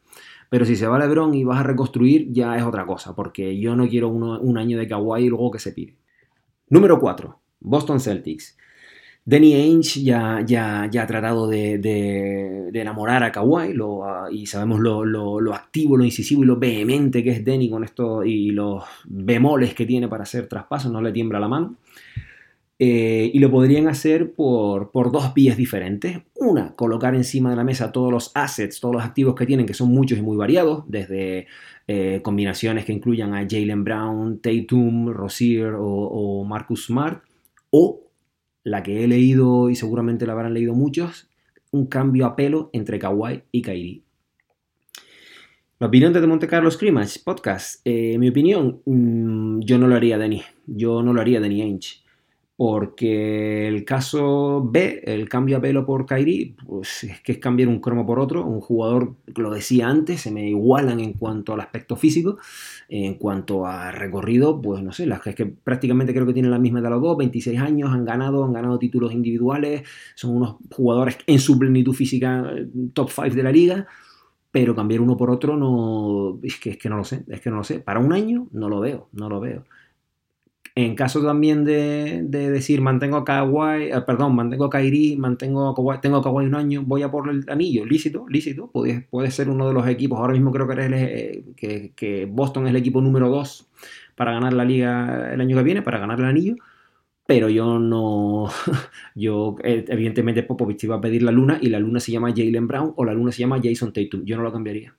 Pero 0.49 0.65
si 0.65 0.75
se 0.75 0.87
va 0.87 0.99
LeBron 0.99 1.33
y 1.33 1.43
vas 1.43 1.59
a 1.59 1.63
reconstruir, 1.63 2.31
ya 2.31 2.55
es 2.55 2.63
otra 2.63 2.85
cosa, 2.85 3.15
porque 3.15 3.59
yo 3.59 3.75
no 3.75 3.87
quiero 3.87 4.09
un 4.09 4.57
año 4.57 4.77
de 4.77 4.87
Kawhi 4.87 5.23
y 5.23 5.29
luego 5.29 5.51
que 5.51 5.59
se 5.59 5.71
pide. 5.71 5.97
Número 6.69 6.99
4. 6.99 7.39
Boston 7.61 7.99
Celtics. 7.99 8.57
Danny 9.27 9.55
Ainge 9.55 10.01
ya, 10.03 10.41
ya, 10.47 10.87
ya 10.89 11.03
ha 11.03 11.05
tratado 11.05 11.49
de, 11.49 12.71
enamorar 12.73 13.25
a 13.25 13.31
Kawhi 13.33 13.75
ah, 14.05 14.29
y 14.31 14.45
sabemos 14.45 14.79
lo, 14.79 15.53
activo, 15.53 15.97
lo 15.97 16.05
incisivo 16.05 16.43
y 16.43 16.45
lo 16.45 16.55
vehemente 16.55 17.21
que 17.21 17.31
es 17.31 17.43
Danny 17.43 17.69
con 17.69 17.83
esto 17.83 18.23
y 18.23 18.51
los 18.51 18.85
bemoles 19.03 19.73
que 19.73 19.85
tiene 19.85 20.07
para 20.07 20.23
hacer 20.23 20.47
traspasos, 20.47 20.93
no 20.93 21.01
le 21.01 21.11
tiembla 21.11 21.41
la 21.41 21.49
mano. 21.49 21.75
Eh, 22.79 23.29
y 23.33 23.39
lo 23.39 23.51
podrían 23.51 23.89
hacer 23.89 24.31
por, 24.31 24.91
por, 24.91 25.11
dos 25.11 25.33
vías 25.33 25.57
diferentes. 25.57 26.19
Una, 26.35 26.73
colocar 26.73 27.13
encima 27.13 27.49
de 27.49 27.57
la 27.57 27.65
mesa 27.65 27.91
todos 27.91 28.13
los 28.13 28.31
assets, 28.33 28.79
todos 28.79 28.95
los 28.95 29.03
activos 29.03 29.35
que 29.35 29.45
tienen, 29.45 29.65
que 29.65 29.73
son 29.73 29.89
muchos 29.89 30.17
y 30.17 30.21
muy 30.21 30.37
variados, 30.37 30.85
desde 30.87 31.47
eh, 31.85 32.21
combinaciones 32.23 32.85
que 32.85 32.93
incluyan 32.93 33.33
a 33.33 33.45
Jalen 33.45 33.83
Brown, 33.83 34.39
Tatum, 34.39 35.09
Rosier 35.09 35.73
o, 35.73 35.83
o 35.85 36.45
Marcus 36.45 36.85
Smart, 36.85 37.21
o 37.71 38.06
la 38.67 38.83
que 38.83 39.03
he 39.03 39.07
leído 39.07 39.69
y 39.69 39.75
seguramente 39.75 40.25
la 40.25 40.33
habrán 40.33 40.53
leído 40.53 40.73
muchos, 40.73 41.29
un 41.71 41.87
cambio 41.87 42.25
a 42.25 42.35
pelo 42.35 42.69
entre 42.73 42.99
Kawhi 42.99 43.43
y 43.51 43.61
Kairi. 43.61 44.03
La 45.79 45.87
opinión 45.87 46.11
de 46.11 46.25
Monte 46.25 46.47
Carlo 46.47 46.69
Scrimmage 46.69 47.19
Podcast. 47.23 47.81
Eh, 47.85 48.17
mi 48.17 48.29
opinión, 48.29 48.81
mm, 48.85 49.61
yo 49.61 49.77
no 49.77 49.87
lo 49.87 49.95
haría 49.95 50.17
Danny. 50.17 50.41
Yo 50.65 51.01
no 51.01 51.13
lo 51.13 51.21
haría 51.21 51.39
Danny 51.39 51.61
Ainge 51.61 52.06
porque 52.57 53.67
el 53.67 53.85
caso 53.85 54.67
B, 54.67 55.03
el 55.05 55.29
cambio 55.29 55.57
a 55.57 55.61
pelo 55.61 55.85
por 55.85 56.07
Kairi, 56.07 56.55
pues 56.65 57.03
es 57.03 57.21
que 57.21 57.33
es 57.33 57.37
cambiar 57.37 57.69
un 57.69 57.79
cromo 57.79 58.03
por 58.07 58.19
otro. 58.19 58.43
Un 58.43 58.61
jugador, 58.61 59.15
lo 59.35 59.51
decía 59.51 59.87
antes, 59.87 60.21
se 60.21 60.31
me 60.31 60.49
igualan 60.49 60.99
en 60.99 61.13
cuanto 61.13 61.53
al 61.53 61.59
aspecto 61.59 61.95
físico, 61.95 62.39
en 62.89 63.13
cuanto 63.15 63.67
a 63.67 63.91
recorrido, 63.91 64.59
pues 64.59 64.81
no 64.81 64.91
sé, 64.91 65.05
las 65.05 65.25
es 65.27 65.35
que 65.35 65.45
prácticamente 65.45 66.13
creo 66.15 66.25
que 66.25 66.33
tienen 66.33 66.49
la 66.49 66.57
misma 66.57 66.81
de 66.81 66.89
los 66.89 66.99
dos, 66.99 67.15
26 67.17 67.59
años, 67.59 67.91
han 67.93 68.05
ganado, 68.05 68.43
han 68.43 68.53
ganado 68.53 68.79
títulos 68.79 69.13
individuales, 69.13 69.83
son 70.15 70.35
unos 70.37 70.55
jugadores 70.71 71.19
en 71.27 71.39
su 71.39 71.59
plenitud 71.59 71.93
física 71.93 72.43
top 72.93 73.11
5 73.11 73.35
de 73.35 73.43
la 73.43 73.51
liga. 73.51 73.87
Pero 74.51 74.75
cambiar 74.75 75.01
uno 75.01 75.17
por 75.17 75.29
otro 75.29 75.57
no. 75.57 76.39
Es 76.41 76.57
que, 76.59 76.71
es 76.71 76.77
que 76.77 76.89
no 76.89 76.97
lo 76.97 77.03
sé, 77.03 77.23
es 77.27 77.41
que 77.41 77.49
no 77.51 77.57
lo 77.57 77.63
sé. 77.63 77.79
Para 77.81 77.99
un 77.99 78.13
año 78.13 78.47
no 78.51 78.69
lo 78.69 78.79
veo, 78.79 79.09
no 79.11 79.29
lo 79.29 79.39
veo. 79.39 79.65
En 80.77 80.93
caso 80.93 81.23
también 81.23 81.65
de, 81.65 82.21
decir 82.29 82.81
mantengo 82.81 83.17
a 83.17 83.25
Kawhi, 83.25 83.85
eh, 83.85 84.01
perdón, 84.05 84.35
mantengo 84.35 84.65
a 84.65 84.69
Kairi, 84.69 85.17
mantengo 85.17 85.69
a 85.91 86.01
tengo 86.01 86.17
a 86.17 86.21
Kawhi 86.21 86.45
un 86.45 86.53
año, 86.53 86.83
voy 86.85 87.01
a 87.01 87.09
por 87.09 87.27
el 87.31 87.43
anillo, 87.49 87.83
lícito, 87.83 88.27
lícito, 88.29 88.69
puede, 88.69 89.01
puede 89.09 89.31
ser 89.31 89.49
uno 89.49 89.67
de 89.67 89.73
los 89.73 89.87
equipos, 89.87 90.19
ahora 90.19 90.33
mismo 90.33 90.51
creo 90.51 90.67
que, 90.67 90.73
eres 90.73 91.43
eh, 91.57 91.91
que, 91.95 92.27
Boston 92.31 92.65
es 92.65 92.69
el 92.69 92.75
equipo 92.75 93.01
número 93.01 93.27
2 93.27 93.67
para 94.15 94.33
ganar 94.33 94.53
la 94.53 94.65
liga 94.65 95.33
el 95.33 95.41
año 95.41 95.57
que 95.57 95.63
viene, 95.63 95.81
para 95.81 95.97
ganar 95.97 96.19
el 96.19 96.25
anillo, 96.25 96.55
pero 97.25 97.49
yo 97.49 97.79
no, 97.79 98.45
yo 99.15 99.55
eh, 99.63 99.83
evidentemente 99.87 100.43
Popovich 100.43 100.83
iba 100.83 100.97
a 100.97 101.01
pedir 101.01 101.23
la 101.23 101.31
luna 101.31 101.57
y 101.59 101.69
la 101.69 101.79
luna 101.79 101.99
se 101.99 102.11
llama 102.11 102.29
Jalen 102.29 102.67
Brown 102.67 102.93
o 102.95 103.03
la 103.03 103.15
luna 103.15 103.31
se 103.31 103.39
llama 103.39 103.59
Jason 103.63 103.91
Tatum, 103.93 104.23
yo 104.25 104.37
no 104.37 104.43
lo 104.43 104.51
cambiaría. 104.51 104.93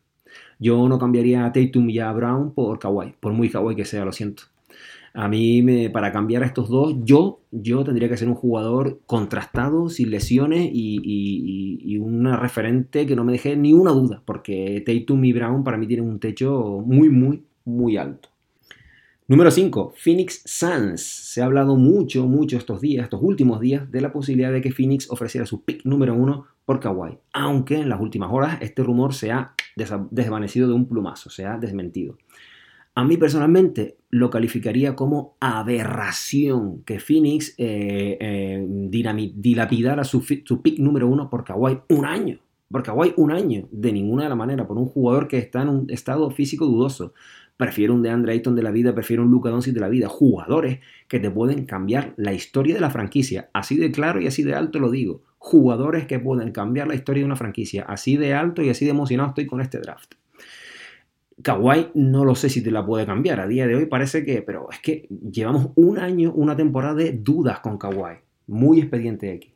Yo 0.58 0.88
no 0.88 0.98
cambiaría 0.98 1.44
a 1.44 1.52
Tatum 1.52 1.88
y 1.88 2.00
a 2.00 2.10
Brown 2.12 2.52
por 2.52 2.80
Kawhi, 2.80 3.14
por 3.20 3.32
muy 3.32 3.48
Kawhi 3.48 3.76
que 3.76 3.84
sea, 3.84 4.04
lo 4.04 4.10
siento. 4.10 4.42
A 5.20 5.26
mí, 5.26 5.62
me, 5.62 5.90
para 5.90 6.12
cambiar 6.12 6.44
a 6.44 6.46
estos 6.46 6.68
dos, 6.68 6.94
yo, 7.02 7.40
yo 7.50 7.83
tendría 7.83 8.09
que 8.09 8.16
ser 8.16 8.28
un 8.28 8.37
jugador 8.37 9.00
contrastado, 9.04 9.88
sin 9.88 10.12
lesiones 10.12 10.70
y, 10.72 11.00
y, 11.02 11.81
y 11.83 11.98
una 11.98 12.37
referente 12.37 13.04
que 13.04 13.16
no 13.16 13.24
me 13.24 13.33
deje 13.33 13.57
ni 13.57 13.72
una 13.72 13.90
duda, 13.90 14.22
porque 14.24 14.81
Tatum 14.87 15.24
y 15.24 15.33
Brown 15.33 15.64
para 15.64 15.76
mí 15.76 15.88
tienen 15.88 16.07
un 16.07 16.20
techo 16.20 16.81
muy, 16.87 17.11
muy, 17.11 17.42
muy 17.64 17.96
alto. 17.96 18.28
Número 19.26 19.50
5, 19.50 19.94
Phoenix 19.96 20.40
Suns. 20.44 21.02
Se 21.02 21.42
ha 21.42 21.46
hablado 21.46 21.74
mucho, 21.74 22.28
mucho 22.28 22.57
estos 22.57 22.81
días, 22.81 23.02
estos 23.02 23.20
últimos 23.20 23.59
días, 23.59 23.90
de 23.90 24.00
la 24.00 24.12
posibilidad 24.12 24.52
de 24.52 24.61
que 24.61 24.70
Phoenix 24.70 25.11
ofreciera 25.11 25.46
su 25.46 25.64
pick 25.64 25.85
número 25.85 26.14
1 26.14 26.46
por 26.64 26.78
Kawhi. 26.78 27.18
Aunque 27.33 27.74
en 27.74 27.88
las 27.88 28.00
últimas 28.00 28.31
horas 28.33 28.59
este 28.61 28.85
rumor 28.85 29.12
se 29.12 29.33
ha 29.33 29.52
desvanecido 30.12 30.68
de 30.68 30.74
un 30.74 30.87
plumazo, 30.87 31.28
se 31.28 31.44
ha 31.44 31.59
desmentido. 31.59 32.16
A 32.98 33.04
mí 33.04 33.16
personalmente 33.16 33.96
lo 34.11 34.28
calificaría 34.28 34.96
como 34.96 35.37
aberración 35.38 36.82
que 36.82 36.98
Phoenix 36.98 37.54
eh, 37.56 38.18
eh, 38.20 38.66
dilapidara 38.66 40.02
su, 40.02 40.20
su 40.20 40.62
pick 40.62 40.80
número 40.80 41.06
1 41.06 41.30
por 41.30 41.44
Kawhi 41.44 41.78
un 41.90 42.04
año. 42.04 42.40
Por 42.68 42.82
Kawhi 42.82 43.14
un 43.16 43.30
año, 43.30 43.68
de 43.70 43.92
ninguna 43.92 44.24
de 44.24 44.30
la 44.30 44.34
manera, 44.34 44.66
por 44.66 44.78
un 44.78 44.87
jugador 44.87 45.28
que 45.28 45.38
está 45.38 45.62
en 45.62 45.68
un 45.68 45.90
estado 45.90 46.28
físico 46.32 46.66
dudoso 46.66 47.14
prefiero 47.56 47.94
un 47.94 48.02
DeAndre 48.02 48.32
Ayton 48.32 48.56
de 48.56 48.64
la 48.64 48.72
vida, 48.72 48.92
prefiero 48.96 49.22
un 49.22 49.30
Luca 49.30 49.50
Doncic 49.50 49.74
de 49.74 49.80
la 49.80 49.88
vida, 49.88 50.08
jugadores 50.08 50.80
que 51.06 51.20
te 51.20 51.30
pueden 51.30 51.66
cambiar 51.66 52.14
la 52.16 52.32
historia 52.32 52.74
de 52.74 52.80
la 52.80 52.90
franquicia, 52.90 53.48
así 53.52 53.76
de 53.76 53.92
claro 53.92 54.20
y 54.20 54.26
así 54.26 54.42
de 54.42 54.56
alto 54.56 54.80
lo 54.80 54.90
digo, 54.90 55.22
jugadores 55.38 56.06
que 56.06 56.18
pueden 56.18 56.50
cambiar 56.50 56.88
la 56.88 56.96
historia 56.96 57.20
de 57.20 57.26
una 57.26 57.37
franquicia, 57.37 57.84
así 57.84 58.16
de 58.16 58.34
alto 58.34 58.61
y 58.61 58.70
así 58.70 58.87
de 58.87 58.90
emocionado 58.90 59.28
estoy 59.28 59.46
con 59.46 59.61
este 59.61 59.78
draft. 59.78 60.14
Kawhi 61.42 61.88
no 61.94 62.24
lo 62.24 62.35
sé 62.35 62.48
si 62.48 62.62
te 62.62 62.70
la 62.70 62.85
puede 62.85 63.07
cambiar, 63.07 63.40
a 63.40 63.46
día 63.46 63.66
de 63.66 63.77
hoy 63.77 63.87
parece 63.87 64.24
que, 64.24 64.42
pero 64.42 64.68
es 64.70 64.81
que 64.81 65.07
llevamos 65.09 65.70
un 65.77 65.98
año, 65.98 66.33
una 66.33 66.57
temporada 66.57 66.94
de 66.94 67.12
dudas 67.12 67.61
con 67.61 67.79
Kawhi, 67.79 68.16
muy 68.46 68.81
expediente 68.81 69.33
aquí. 69.33 69.55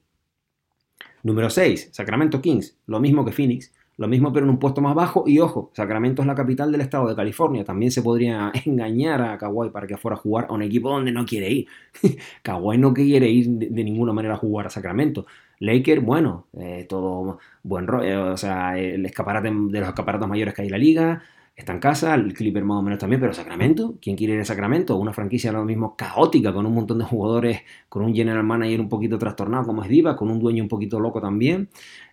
Número 1.25 1.51
6, 1.51 1.91
Sacramento 1.93 2.41
Kings, 2.41 2.77
lo 2.87 3.01
mismo 3.01 3.25
que 3.25 3.33
Phoenix, 3.33 3.73
lo 3.99 4.09
mismo 4.09 4.33
pero 4.33 4.47
en 4.47 4.51
un 4.51 4.59
puesto 4.59 4.81
más 4.81 4.95
bajo 4.95 5.25
y 5.27 5.39
ojo, 5.39 5.71
Sacramento 5.75 6.23
es 6.23 6.27
la 6.27 6.35
capital 6.35 6.73
del 6.73 6.81
estado 6.81 7.09
de 7.09 7.15
California. 7.15 7.65
También 7.65 7.93
se 7.93 8.03
podría 8.03 8.51
engañar 8.65 9.23
a 9.23 9.39
Kawhi 9.39 9.71
para 9.71 9.87
que 9.87 9.97
fuera 9.97 10.17
a 10.17 10.19
jugar 10.19 10.47
a 10.49 10.53
un 10.53 10.63
equipo 10.63 10.91
donde 10.91 11.13
no 11.13 11.25
quiere 11.27 11.51
ir. 11.51 11.67
Kawhi 12.43 12.79
no 12.79 12.95
quiere 12.95 13.29
ir 13.29 13.49
de, 13.49 13.85
ninguna 13.85 14.13
manera 14.13 14.35
a 14.35 14.39
jugar 14.39 14.67
a 14.67 14.71
Sacramento. 14.71 15.27
Laker, 15.61 16.01
bueno, 16.01 16.47
eh, 16.59 16.87
todo 16.89 17.39
buen 17.63 17.87
rollo, 17.87 18.05
eh, 18.05 18.17
o 18.17 18.37
sea, 18.37 18.77
el 18.77 19.07
escaparate 19.07 19.49
de 19.53 19.81
los 19.81 19.89
escaparatos 19.89 20.29
mayores 20.29 20.55
que 20.55 20.63
hay 20.63 20.69
en 20.69 20.73
la 20.73 20.79
liga, 20.79 21.23
está 21.55 21.73
en 21.73 21.79
casa, 21.79 22.15
el 22.15 22.33
Clipper 22.33 22.65
más 22.65 22.79
o 22.79 22.83
menos 22.83 22.99
también, 22.99 23.21
pero 23.21 23.33
Sacramento, 23.33 23.97
¿quién 24.01 24.17
quiere 24.17 24.35
ir 24.35 24.41
a 24.41 24.45
Sacramento? 24.45 24.97
Una 24.97 25.13
franquicia 25.13 25.53
lo 25.53 25.65
mismo 25.65 25.97
caótica, 25.97 26.53
con 26.53 26.67
un 26.67 26.75
montón 26.75 26.99
de 26.99 27.05
jugadores, 27.05 27.61
con 27.89 28.05
un 28.05 28.15
general 28.15 28.45
manager 28.45 28.81
un 28.81 28.89
poquito 28.89 29.19
trastornado 29.19 29.65
como 29.65 29.83
es 29.83 29.89
Diva, 29.89 30.17
con 30.17 30.31
un 30.31 30.39
dueño 30.39 30.63
un 30.63 30.69
poquito 30.69 30.99
loco 30.99 31.21
también. 31.21 31.69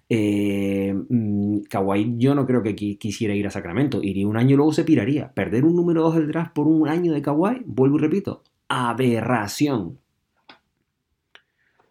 Eh, 0.09 0.93
mm, 0.93 1.59
Kawhi 1.69 2.15
yo 2.17 2.33
no 2.33 2.45
creo 2.45 2.63
que 2.63 2.75
quisiera 2.75 3.33
ir 3.35 3.47
a 3.47 3.51
Sacramento. 3.51 4.01
Iría 4.03 4.27
un 4.27 4.37
año 4.37 4.53
y 4.53 4.57
luego 4.57 4.73
se 4.73 4.83
piraría. 4.83 5.31
Perder 5.33 5.65
un 5.65 5.75
número 5.75 6.01
2 6.03 6.15
del 6.15 6.27
draft 6.27 6.53
por 6.53 6.67
un 6.67 6.87
año 6.87 7.13
de 7.13 7.21
Kawhi, 7.21 7.63
vuelvo 7.65 7.97
y 7.97 8.01
repito, 8.01 8.43
aberración. 8.67 9.99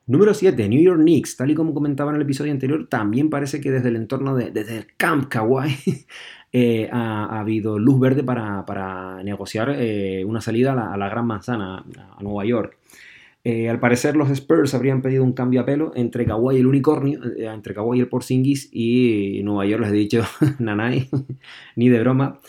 Número 0.06 0.32
7, 0.32 0.68
New 0.70 0.80
York 0.80 1.00
Knicks. 1.00 1.36
Tal 1.36 1.50
y 1.50 1.54
como 1.54 1.74
comentaba 1.74 2.10
en 2.10 2.16
el 2.16 2.22
episodio 2.22 2.50
anterior, 2.50 2.88
también 2.88 3.28
parece 3.28 3.60
que 3.60 3.70
desde 3.70 3.90
el 3.90 3.96
entorno 3.96 4.34
de, 4.34 4.50
desde 4.50 4.78
el 4.78 4.86
Camp 4.96 5.28
Kawhi 5.28 6.06
eh, 6.52 6.88
ha, 6.90 7.40
habido 7.40 7.78
luz 7.78 8.00
verde 8.00 8.22
para, 8.24 9.22
negociar 9.22 9.74
eh, 9.78 10.24
una 10.24 10.40
salida 10.40 10.72
a 10.72 10.96
la, 10.96 11.06
a 11.06 11.08
Gran 11.08 11.26
Manzana, 11.26 11.84
a 12.16 12.22
Nueva 12.22 12.44
York. 12.44 12.78
Eh, 13.44 13.68
al 13.68 13.80
parecer 13.80 14.16
los 14.16 14.30
Spurs 14.30 14.74
habrían 14.74 15.00
pedido 15.00 15.24
un 15.24 15.32
cambio 15.32 15.60
a 15.60 15.64
pelo 15.64 15.92
entre 15.94 16.26
Kawhi 16.26 16.56
y 16.56 16.60
el 16.60 16.66
unicornio, 16.66 17.20
entre 17.38 17.72
Kawhi 17.72 17.98
y 17.98 18.00
el 18.00 18.08
Porzingis 18.08 18.68
y 18.72 19.40
Nueva 19.44 19.64
York 19.64 19.82
les 19.82 19.92
he 19.92 19.94
dicho 19.94 20.24
nanay, 20.58 21.08
ni 21.76 21.88
de 21.88 22.00
broma. 22.00 22.40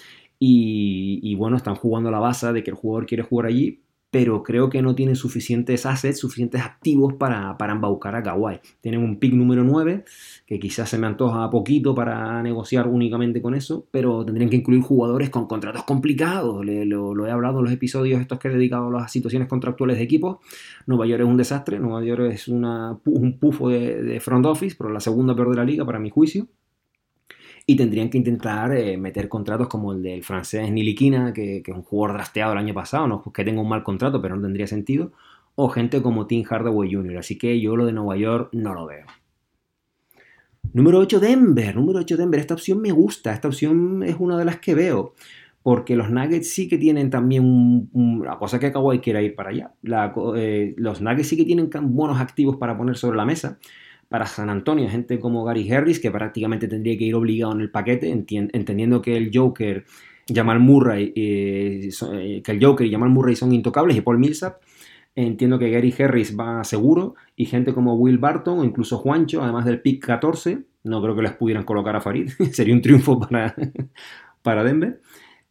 Y, 0.41 1.19
y, 1.21 1.35
bueno, 1.35 1.57
están 1.57 1.75
jugando 1.75 2.11
la 2.11 2.19
base 2.19 2.53
de 2.53 2.63
que 2.63 2.71
el 2.71 2.77
jugador 2.77 3.05
quiere 3.05 3.23
jugar 3.23 3.47
allí, 3.47 3.81
pero 4.11 4.41
creo 4.43 4.69
que 4.69 4.81
no 4.81 4.95
tienen 4.95 5.15
suficientes 5.15 5.85
assets, 5.85 6.19
suficientes 6.19 6.61
activos 6.61 7.13
para, 7.13 7.57
para 7.57 7.73
embaucar 7.73 8.15
a 8.15 8.23
Kawhi. 8.23 8.59
Tienen 8.81 9.03
un 9.03 9.19
pick 9.19 9.33
número 9.33 9.63
9, 9.63 10.03
que 10.47 10.59
quizás 10.59 10.89
se 10.89 10.97
me 10.97 11.07
antoja 11.07 11.49
poquito 11.49 11.93
para 11.93 12.41
negociar 12.41 12.87
únicamente 12.87 13.41
con 13.41 13.53
eso, 13.53 13.85
pero 13.91 14.25
tendrían 14.25 14.49
que 14.49 14.57
incluir 14.57 14.81
jugadores 14.81 15.29
con 15.29 15.47
contratos 15.47 15.83
complicados. 15.83 16.65
lo, 16.65 17.27
he 17.27 17.31
hablado 17.31 17.59
en 17.59 17.65
los 17.65 17.73
episodios 17.73 18.19
estos 18.19 18.39
que 18.39 18.47
he 18.47 18.51
dedicado 18.51 18.87
a 18.87 19.01
las 19.01 19.11
situaciones 19.11 19.47
contractuales 19.47 19.97
de 19.97 20.03
equipos. 20.03 20.37
Nueva 20.87 21.05
York 21.05 21.21
es 21.21 21.27
un 21.27 21.37
desastre, 21.37 21.79
Nueva 21.79 22.03
York 22.03 22.31
es 22.31 22.47
una, 22.47 22.97
un 23.05 23.37
pufo 23.37 23.69
de, 23.69 24.01
de 24.01 24.19
front 24.19 24.45
office, 24.45 24.75
pero 24.77 24.89
la 24.89 24.99
segunda 24.99 25.35
peor 25.35 25.51
de 25.51 25.57
la 25.57 25.65
liga 25.65 25.85
para 25.85 25.99
mi 25.99 26.09
juicio 26.09 26.47
y 27.69 27.75
tendrían 27.75 28.09
que 28.09 28.17
intentar 28.17 28.75
eh, 28.75 28.97
meter 28.97 29.29
contratos 29.29 29.67
como 29.67 29.93
el 29.93 30.01
del 30.01 30.23
francés 30.23 30.71
Niliquina, 30.71 31.33
que, 31.33 31.61
que, 31.61 31.69
es 31.69 31.77
un 31.77 31.83
jugador 31.83 32.17
drafteado 32.17 32.53
el 32.53 32.57
año 32.57 32.73
pasado, 32.73 33.07
no 33.07 33.21
que 33.21 33.43
tenga 33.45 33.61
un 33.61 33.69
mal 33.69 33.83
contrato, 33.83 34.19
pero 34.19 34.35
no 34.35 34.41
tendría 34.41 34.65
sentido, 34.65 35.11
o 35.53 35.69
gente 35.69 36.01
como 36.01 36.25
Tim 36.25 36.43
Hardaway 36.43 36.91
Jr., 36.91 37.17
así 37.17 37.37
que 37.37 37.61
yo 37.61 37.75
lo 37.75 37.85
de 37.85 37.93
Nueva 37.93 38.17
York 38.17 38.49
no 38.53 38.73
lo 38.73 38.87
veo. 38.87 39.05
Número 40.73 40.97
8, 40.97 41.19
Denver. 41.19 41.75
Número 41.75 41.99
8, 41.99 42.17
Denver. 42.17 42.39
Esta 42.39 42.55
opción 42.55 42.81
me 42.81 42.91
gusta. 42.91 43.33
Esta 43.33 43.47
opción 43.47 44.01
es 44.01 44.15
una 44.17 44.35
de 44.35 44.45
las 44.45 44.57
que 44.57 44.73
veo. 44.73 45.13
Porque 45.61 45.95
los 45.95 46.09
Nuggets 46.09 46.51
sí 46.51 46.67
que 46.67 46.79
tienen 46.79 47.11
también 47.11 47.89
una 47.93 48.37
cosa 48.39 48.59
que 48.59 48.71
Kawhi 48.71 48.99
quiera 48.99 49.21
ir 49.21 49.35
para 49.35 49.49
allá. 49.49 49.73
Eh, 50.35 50.73
los 50.77 51.01
Nuggets 51.01 51.27
sí 51.27 51.37
que 51.37 51.45
tienen 51.45 51.69
buenos 51.83 52.19
activos 52.19 52.57
para 52.57 52.75
poner 52.75 52.97
sobre 52.97 53.17
la 53.17 53.25
mesa 53.25 53.59
para 54.09 54.25
San 54.25 54.49
Antonio, 54.49 54.89
gente 54.89 55.19
como 55.19 55.43
Gary 55.45 55.71
Harris, 55.71 55.99
que 55.99 56.11
prácticamente 56.11 56.67
tendría 56.67 56.97
que 56.97 57.05
ir 57.05 57.15
obligado 57.15 57.53
en 57.53 57.61
el 57.61 57.71
paquete, 57.71 58.09
entendiendo 58.09 59.01
que 59.01 59.15
el 59.15 59.29
Joker, 59.33 59.85
Jamal 60.27 60.59
Murray, 60.59 61.13
eh, 61.15 61.89
eh, 62.13 62.41
que 62.43 62.51
el 62.51 62.63
Joker 62.63 62.85
y 62.85 62.91
Jamal 62.91 63.09
Murray 63.09 63.35
son 63.35 63.53
intocables, 63.53 63.95
y 63.95 64.01
Paul 64.01 64.17
Millsap, 64.17 64.61
entiendo 65.15 65.59
que 65.59 65.69
Gary 65.69 65.93
Harris 65.97 66.35
va 66.37 66.63
seguro, 66.63 67.15
y 67.35 67.45
gente 67.45 67.73
como 67.73 67.95
Will 67.95 68.17
Barton 68.17 68.59
o 68.59 68.63
incluso 68.63 68.97
Juancho, 68.97 69.43
además 69.43 69.65
del 69.65 69.81
pick 69.81 70.03
14, 70.03 70.63
no 70.83 71.01
creo 71.03 71.15
que 71.15 71.21
les 71.21 71.33
pudieran 71.33 71.63
colocar 71.63 71.95
a 71.95 72.01
Farid, 72.01 72.29
sería 72.51 72.73
un 72.73 72.81
triunfo 72.81 73.19
para, 73.19 73.55
para 74.41 74.63
Denver. 74.63 75.01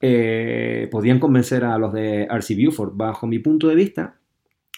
Eh, 0.01 0.88
podían 0.90 1.18
convencer 1.18 1.64
a 1.64 1.77
los 1.79 1.92
de 1.92 2.25
RC 2.25 2.55
Buford, 2.57 2.92
bajo 2.94 3.27
mi 3.27 3.38
punto 3.38 3.68
de 3.68 3.75
vista. 3.75 4.16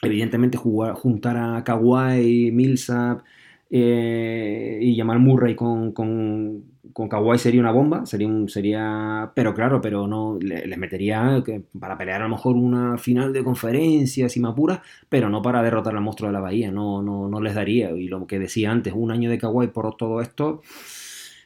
Evidentemente, 0.03 0.57
jugar, 0.57 0.95
juntar 0.95 1.37
a 1.37 1.62
Kawhi, 1.62 2.51
Millsap, 2.53 3.23
eh, 3.73 4.79
y 4.81 4.97
llamar 4.97 5.21
Murray 5.21 5.55
con, 5.55 5.93
con, 5.93 6.65
con, 6.93 7.09
Kawhi 7.09 7.39
sería 7.39 7.61
una 7.61 7.71
bomba, 7.71 8.05
sería, 8.05 8.27
un, 8.27 8.49
sería 8.49 9.31
pero 9.33 9.55
claro, 9.55 9.81
pero 9.81 10.09
no 10.09 10.39
les 10.41 10.77
metería 10.77 11.41
que, 11.47 11.63
para 11.79 11.97
pelear 11.97 12.21
a 12.21 12.25
lo 12.25 12.31
mejor 12.31 12.57
una 12.57 12.99
final 12.99 13.33
de 13.33 13.45
conferencia, 13.45 14.29
si 14.29 14.41
me 14.41 14.49
pero 15.09 15.31
no 15.31 15.41
para 15.41 15.63
derrotar 15.63 15.95
al 15.95 16.03
monstruo 16.03 16.29
de 16.29 16.33
la 16.33 16.41
bahía, 16.41 16.73
no, 16.73 17.01
no, 17.01 17.29
no 17.29 17.41
les 17.41 17.55
daría. 17.55 17.91
Y 17.93 18.09
lo 18.09 18.27
que 18.27 18.41
decía 18.41 18.73
antes, 18.73 18.93
un 18.97 19.13
año 19.13 19.31
de 19.31 19.39
Kawhi 19.39 19.69
por 19.69 19.97
todo 19.97 20.21
esto, 20.21 20.63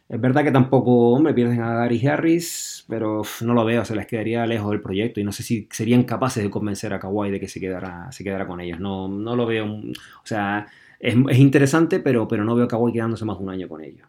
es 0.08 0.20
verdad 0.20 0.44
que 0.44 0.52
tampoco, 0.52 1.12
hombre, 1.12 1.34
pierden 1.34 1.60
a 1.60 1.74
Gary 1.74 2.06
Harris, 2.06 2.84
pero 2.88 3.22
no 3.42 3.54
lo 3.54 3.64
veo, 3.66 3.84
se 3.84 3.94
les 3.96 4.06
quedaría 4.06 4.46
lejos 4.46 4.70
del 4.70 4.80
proyecto 4.80 5.20
y 5.20 5.24
no 5.24 5.32
sé 5.32 5.42
si 5.42 5.68
serían 5.70 6.04
capaces 6.04 6.42
de 6.42 6.50
convencer 6.50 6.92
a 6.94 7.00
Kawhi 7.00 7.30
de 7.30 7.40
que 7.40 7.48
se 7.48 7.60
quedara, 7.60 8.10
se 8.12 8.24
quedara 8.24 8.46
con 8.46 8.60
ellos. 8.60 8.80
No, 8.80 9.08
no 9.08 9.36
lo 9.36 9.46
veo, 9.46 9.66
o 9.66 10.26
sea 10.26 10.66
es, 11.00 11.38
interesante, 11.38 12.00
pero, 12.00 12.26
pero 12.28 12.44
no 12.44 12.54
veo 12.54 12.64
a 12.64 12.68
Kawhi 12.68 12.92
quedándose 12.92 13.24
más 13.24 13.38
de 13.38 13.44
un 13.44 13.50
año 13.50 13.68
con 13.68 13.82
ellos. 13.82 14.08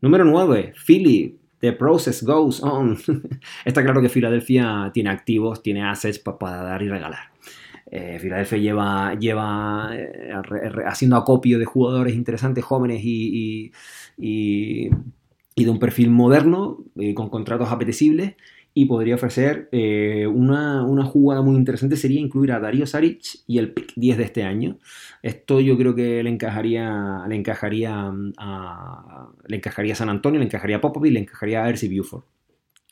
Número 0.00 0.24
9, 0.24 0.74
Philly. 0.86 1.40
The 1.58 1.72
process 1.72 2.22
goes 2.22 2.62
on. 2.62 2.98
Está 3.64 3.82
claro 3.82 4.02
que 4.02 4.10
Filadelfia 4.10 4.90
tiene 4.92 5.08
activos, 5.08 5.62
tiene 5.62 5.82
assets 5.82 6.18
para 6.18 6.62
dar 6.62 6.82
y 6.82 6.88
regalar. 6.88 7.30
Eh, 7.90 8.18
Filadelfia 8.20 8.58
lleva, 8.58 9.14
lleva 9.14 9.90
eh, 9.94 10.32
haciendo 10.86 11.16
acopio 11.16 11.58
de 11.58 11.64
jugadores 11.64 12.14
interesantes, 12.14 12.62
jóvenes 12.62 13.00
y, 13.02 13.72
y, 14.18 14.90
de 15.56 15.70
un 15.70 15.78
perfil 15.78 16.10
moderno, 16.10 16.84
eh, 16.96 17.14
con 17.14 17.30
contratos 17.30 17.70
apetecibles 17.72 18.34
y 18.78 18.84
podría 18.84 19.14
ofrecer 19.14 19.70
eh, 19.72 20.26
una, 20.26 20.84
jugada 21.06 21.40
muy 21.40 21.56
interesante 21.56 21.96
sería 21.96 22.20
incluir 22.20 22.52
a 22.52 22.60
Darío 22.60 22.86
Saric 22.86 23.22
y 23.46 23.56
el 23.56 23.72
pick 23.72 23.94
10 23.96 24.18
de 24.18 24.24
este 24.24 24.42
año. 24.42 24.78
Esto 25.22 25.60
yo 25.60 25.78
creo 25.78 25.94
que 25.94 26.22
le 26.22 26.28
encajaría 26.28 27.24
le 27.26 27.36
encajaría 27.36 28.12
a, 28.36 29.28
le 29.46 29.56
encajaría 29.56 29.94
San 29.94 30.10
Antonio, 30.10 30.38
le 30.40 30.44
encajaría 30.44 30.76
a 30.76 30.82
Popovich, 30.82 31.14
le 31.14 31.20
encajaría 31.20 31.64
a 31.64 31.70
Ersi 31.70 31.88
Buford. 31.88 32.24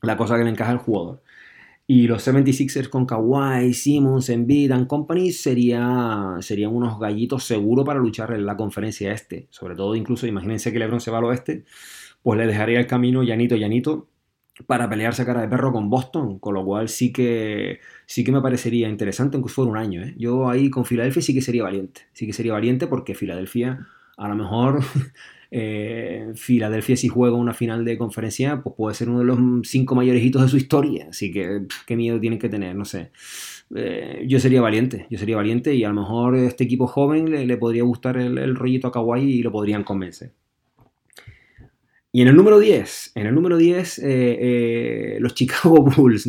La 0.00 0.16
cosa 0.16 0.38
que 0.38 0.44
le 0.44 0.48
encaja 0.48 0.70
al 0.70 0.78
jugador. 0.78 1.22
Y 1.86 2.06
los 2.06 2.26
76ers 2.26 2.88
con 2.88 3.04
Kawhi, 3.04 3.74
Simmons, 3.74 4.30
Embiid 4.30 4.70
and 4.70 4.86
Company 4.86 5.32
sería, 5.32 6.36
serían 6.40 6.74
unos 6.74 6.98
gallitos 6.98 7.44
seguros 7.44 7.84
para 7.84 8.00
luchar 8.00 8.32
en 8.32 8.46
la 8.46 8.56
conferencia 8.56 9.12
este. 9.12 9.48
Sobre 9.50 9.76
todo, 9.76 9.94
incluso, 9.94 10.26
imagínense 10.26 10.72
que 10.72 10.78
LeBron 10.78 11.02
se 11.02 11.10
va 11.10 11.18
al 11.18 11.24
oeste, 11.24 11.66
pues 12.22 12.38
le 12.38 12.46
dejaría 12.46 12.80
el 12.80 12.86
camino 12.86 13.22
llanito, 13.22 13.54
llanito 13.56 14.08
para 14.66 14.88
pelearse 14.88 15.24
cara 15.24 15.40
de 15.40 15.48
perro 15.48 15.72
con 15.72 15.90
Boston, 15.90 16.38
con 16.38 16.54
lo 16.54 16.64
cual 16.64 16.88
sí 16.88 17.12
que, 17.12 17.80
sí 18.06 18.22
que 18.22 18.32
me 18.32 18.40
parecería 18.40 18.88
interesante, 18.88 19.36
aunque 19.36 19.52
fuera 19.52 19.70
un 19.70 19.76
año. 19.76 20.02
¿eh? 20.02 20.14
Yo 20.16 20.48
ahí 20.48 20.70
con 20.70 20.84
Filadelfia 20.84 21.22
sí 21.22 21.34
que 21.34 21.42
sería 21.42 21.64
valiente, 21.64 22.02
sí 22.12 22.26
que 22.26 22.32
sería 22.32 22.52
valiente 22.52 22.86
porque 22.86 23.14
Filadelfia 23.14 23.86
a 24.16 24.28
lo 24.28 24.36
mejor 24.36 24.80
eh, 25.50 26.32
Filadelfia 26.36 26.96
si 26.96 27.08
juega 27.08 27.36
una 27.36 27.52
final 27.52 27.84
de 27.84 27.98
conferencia, 27.98 28.62
pues 28.62 28.76
puede 28.76 28.94
ser 28.94 29.08
uno 29.08 29.20
de 29.20 29.24
los 29.24 29.38
cinco 29.68 29.96
mayores 29.96 30.22
hitos 30.22 30.42
de 30.42 30.48
su 30.48 30.56
historia, 30.56 31.08
así 31.10 31.32
que 31.32 31.62
qué 31.86 31.96
miedo 31.96 32.20
tienen 32.20 32.38
que 32.38 32.48
tener, 32.48 32.76
no 32.76 32.84
sé. 32.84 33.10
Eh, 33.74 34.24
yo 34.28 34.38
sería 34.38 34.60
valiente, 34.60 35.06
yo 35.10 35.18
sería 35.18 35.36
valiente 35.36 35.74
y 35.74 35.82
a 35.84 35.88
lo 35.88 35.94
mejor 35.94 36.36
este 36.36 36.64
equipo 36.64 36.86
joven 36.86 37.48
le, 37.48 37.56
podría 37.56 37.82
gustar 37.82 38.18
el, 38.18 38.38
el 38.38 38.54
rollito 38.54 38.86
a 38.86 38.92
Kawhi 38.92 39.22
y 39.22 39.42
lo 39.42 39.50
podrían 39.50 39.82
convencer. 39.82 40.32
Y 42.14 42.22
en 42.22 42.28
el 42.28 42.36
número 42.36 42.60
10, 42.60 43.10
en 43.16 43.26
el 43.26 43.34
número 43.34 43.56
10, 43.56 43.98
eh, 43.98 44.04
eh, 44.06 45.16
los 45.18 45.34
Chicago 45.34 45.82
Bulls, 45.82 46.28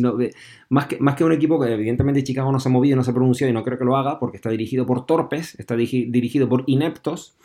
más, 0.68 0.86
que, 0.86 0.98
más 0.98 1.14
que 1.14 1.22
un 1.22 1.30
equipo 1.30 1.60
que 1.60 1.72
evidentemente 1.72 2.24
Chicago 2.24 2.50
no 2.50 2.58
se 2.58 2.68
ha 2.68 2.72
movido, 2.72 2.96
no 2.96 3.04
se 3.04 3.12
ha 3.12 3.14
pronunciado 3.14 3.52
y 3.52 3.54
no 3.54 3.62
creo 3.62 3.78
que 3.78 3.84
lo 3.84 3.96
haga 3.96 4.18
porque 4.18 4.36
está 4.36 4.50
dirigido 4.50 4.84
por 4.84 5.06
torpes, 5.06 5.54
está 5.60 5.76
dirigido 5.76 6.48
por 6.48 6.64
ineptos, 6.66 7.36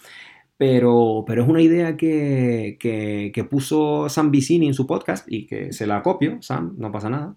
pero, 0.58 1.24
pero 1.28 1.44
es 1.44 1.50
una 1.50 1.62
idea 1.62 1.96
que, 1.98 2.78
que, 2.80 3.44
puso 3.44 4.10
Sam 4.10 4.32
Vicini 4.32 4.66
en 4.66 4.74
su 4.74 4.88
podcast 4.88 5.32
y 5.32 5.46
que 5.46 5.72
se 5.72 5.86
la 5.86 6.02
copio, 6.02 6.42
Sam, 6.42 6.74
no 6.80 6.92
pasa 6.92 7.12
nada. 7.12 7.36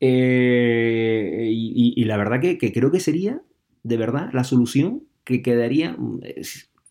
Eh, 0.00 1.46
y, 1.52 2.04
la 2.06 2.16
verdad 2.16 2.40
que 2.40 2.72
creo 2.72 2.90
que 2.90 3.00
sería, 3.00 3.42
de 3.82 3.96
verdad, 3.98 4.30
la 4.32 4.44
solución 4.44 5.02
que 5.24 5.42
quedaría 5.42 5.94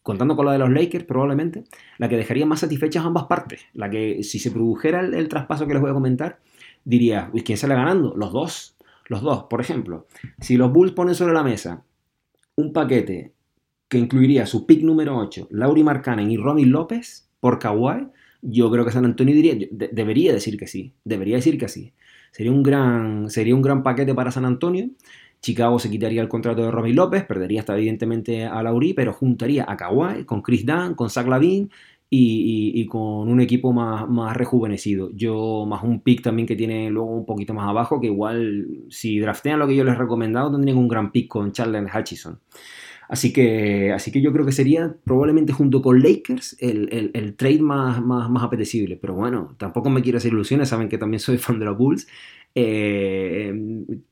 contando 0.07 0.37
con 0.37 0.45
la 0.45 0.53
de 0.53 0.59
los 0.59 0.69
Lakers 0.69 1.03
probablemente, 1.03 1.65
la 1.97 2.07
que 2.07 2.15
dejaría 2.15 2.45
más 2.45 2.61
satisfechas 2.61 3.05
ambas 3.05 3.25
partes. 3.25 3.65
La 3.73 3.89
que 3.89 4.23
si 4.23 4.39
se 4.39 4.51
produjera 4.51 5.01
el, 5.01 5.27
traspaso 5.27 5.67
que 5.67 5.73
les 5.73 5.81
voy 5.81 5.91
a 5.91 5.93
comentar, 5.93 6.39
diría, 6.85 7.29
¿quién 7.43 7.57
sale 7.57 7.75
ganando? 7.75 8.15
Los 8.15 8.31
dos. 8.31 8.77
Los 9.09 9.21
dos, 9.21 9.43
por 9.49 9.59
ejemplo, 9.59 10.07
si 10.39 10.55
los 10.55 10.71
Bulls 10.71 10.93
ponen 10.93 11.13
sobre 11.13 11.33
la 11.33 11.43
mesa 11.43 11.83
un 12.55 12.71
paquete 12.71 13.33
que 13.89 13.97
incluiría 13.97 14.45
su 14.45 14.65
pick 14.65 14.81
número 14.81 15.17
8, 15.17 15.49
Lauri 15.51 15.83
Markkanen 15.83 16.31
y 16.31 16.37
Ronnie 16.37 16.65
López 16.65 17.29
por 17.41 17.59
Kawhi, 17.59 18.07
yo 18.41 18.71
creo 18.71 18.85
que 18.85 18.91
San 18.91 19.03
Antonio 19.03 19.35
diría, 19.35 19.55
debería 19.71 20.31
decir 20.31 20.57
que 20.57 20.67
sí, 20.67 20.93
debería 21.03 21.35
decir 21.35 21.57
que 21.57 21.67
sí. 21.67 21.93
Sería 22.31 22.51
un 22.53 22.63
gran, 22.63 23.29
sería 23.29 23.55
un 23.55 23.61
gran 23.61 23.83
paquete 23.83 24.13
para 24.13 24.31
San 24.31 24.45
Antonio. 24.45 24.89
Chicago 25.41 25.79
se 25.79 25.89
quitaría 25.89 26.21
el 26.21 26.27
contrato 26.27 26.63
de 26.63 26.71
Robin 26.71 26.95
López, 26.95 27.23
perdería 27.25 27.61
hasta 27.61 27.77
evidentemente 27.77 28.45
a 28.45 28.61
Lauri, 28.63 28.93
pero 28.93 29.13
juntaría 29.13 29.65
a 29.67 29.77
Kawhi 29.77 30.25
con 30.25 30.41
Chris 30.41 30.65
Dunn, 30.65 30.95
con 30.95 31.09
Zach 31.09 31.27
Lavin 31.27 31.69
y, 32.09 32.85
con 32.87 33.27
un 33.27 33.41
equipo 33.41 33.73
más, 33.73 34.07
más, 34.09 34.35
rejuvenecido. 34.35 35.09
Yo, 35.13 35.65
más 35.67 35.83
un 35.83 36.01
pick 36.01 36.21
también 36.21 36.47
que 36.47 36.55
tiene 36.55 36.89
luego 36.89 37.09
un 37.15 37.25
poquito 37.25 37.53
más 37.53 37.67
abajo, 37.67 37.99
que 37.99 38.07
igual 38.07 38.67
si 38.89 39.19
draftean 39.19 39.59
lo 39.59 39.67
que 39.67 39.75
yo 39.75 39.83
les 39.83 39.95
he 39.95 39.97
recomendado, 39.97 40.51
tendrían 40.51 40.77
un 40.77 40.87
gran 40.87 41.11
pick 41.11 41.27
con 41.27 41.51
Charles 41.51 41.91
Hutchison. 41.93 42.39
Así 43.09 43.31
que, 43.31 43.93
así 43.93 44.11
que 44.11 44.21
yo 44.21 44.33
creo 44.33 44.45
que 44.45 44.51
sería 44.51 44.93
probablemente 45.05 45.53
junto 45.53 45.81
con 45.81 46.01
Lakers 46.01 46.57
el, 46.59 47.11
el, 47.13 47.35
trade 47.35 47.61
más, 47.61 48.03
más, 48.03 48.29
más, 48.29 48.43
apetecible. 48.43 48.97
Pero 48.97 49.15
bueno, 49.15 49.55
tampoco 49.57 49.89
me 49.89 50.01
quiero 50.01 50.17
hacer 50.17 50.33
ilusiones, 50.33 50.69
saben 50.69 50.89
que 50.89 50.97
también 50.97 51.19
soy 51.19 51.37
fan 51.37 51.59
de 51.59 51.65
los 51.65 51.77
Bulls. 51.77 52.07
Eh, 52.59 53.53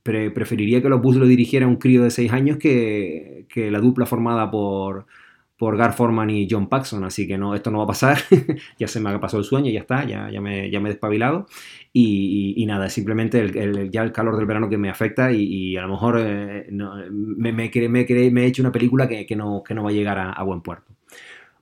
preferiría 0.04 0.80
que 0.80 0.88
los 0.88 1.02
Bulls 1.02 1.18
lo 1.18 1.26
dirigiera 1.26 1.66
un 1.66 1.78
crío 1.78 2.04
de 2.04 2.12
6 2.12 2.32
años 2.32 2.58
que, 2.58 3.48
la 3.56 3.80
dupla 3.80 4.06
formada 4.06 4.52
por, 4.52 5.08
por 5.58 5.76
Gar 5.78 5.94
Forman 5.94 6.30
y 6.30 6.48
John 6.48 6.70
Paxson, 6.70 7.04
así 7.06 7.26
que 7.26 7.40
no, 7.40 7.56
esto 7.56 7.72
no 7.72 7.80
va 7.80 7.86
a 7.86 7.88
pasar, 7.88 8.20
ya 8.80 8.88
se 8.88 9.00
me 9.00 9.10
ha 9.10 9.20
pasado 9.20 9.40
el 9.40 9.46
sueño, 9.46 9.72
ya 9.72 9.80
está, 9.80 10.06
ya, 10.06 10.30
ya, 10.30 10.42
me, 10.42 10.70
ya 10.70 10.80
me 10.80 10.90
he 10.90 10.92
despabilado. 10.92 11.48
Y, 11.92 12.54
y, 12.56 12.66
nada, 12.68 12.88
simplemente 12.90 13.40
el, 13.40 13.90
ya 13.90 14.04
el 14.04 14.12
calor 14.12 14.38
del 14.38 14.46
verano 14.46 14.70
que 14.70 14.78
me 14.78 14.90
afecta 14.90 15.32
y, 15.32 15.76
a 15.76 15.82
lo 15.82 15.88
mejor 15.88 16.20
eh, 16.20 16.68
me, 16.70 17.66
he 17.66 18.46
hecho 18.46 18.62
una 18.62 18.72
película 18.72 19.08
que, 19.08 19.26
que, 19.26 19.36
no, 19.36 19.64
que 19.64 19.74
no 19.74 19.84
va 19.86 19.90
a 19.90 19.94
llegar 19.94 20.20
a, 20.20 20.44
buen 20.44 20.62
puerto. 20.62 20.94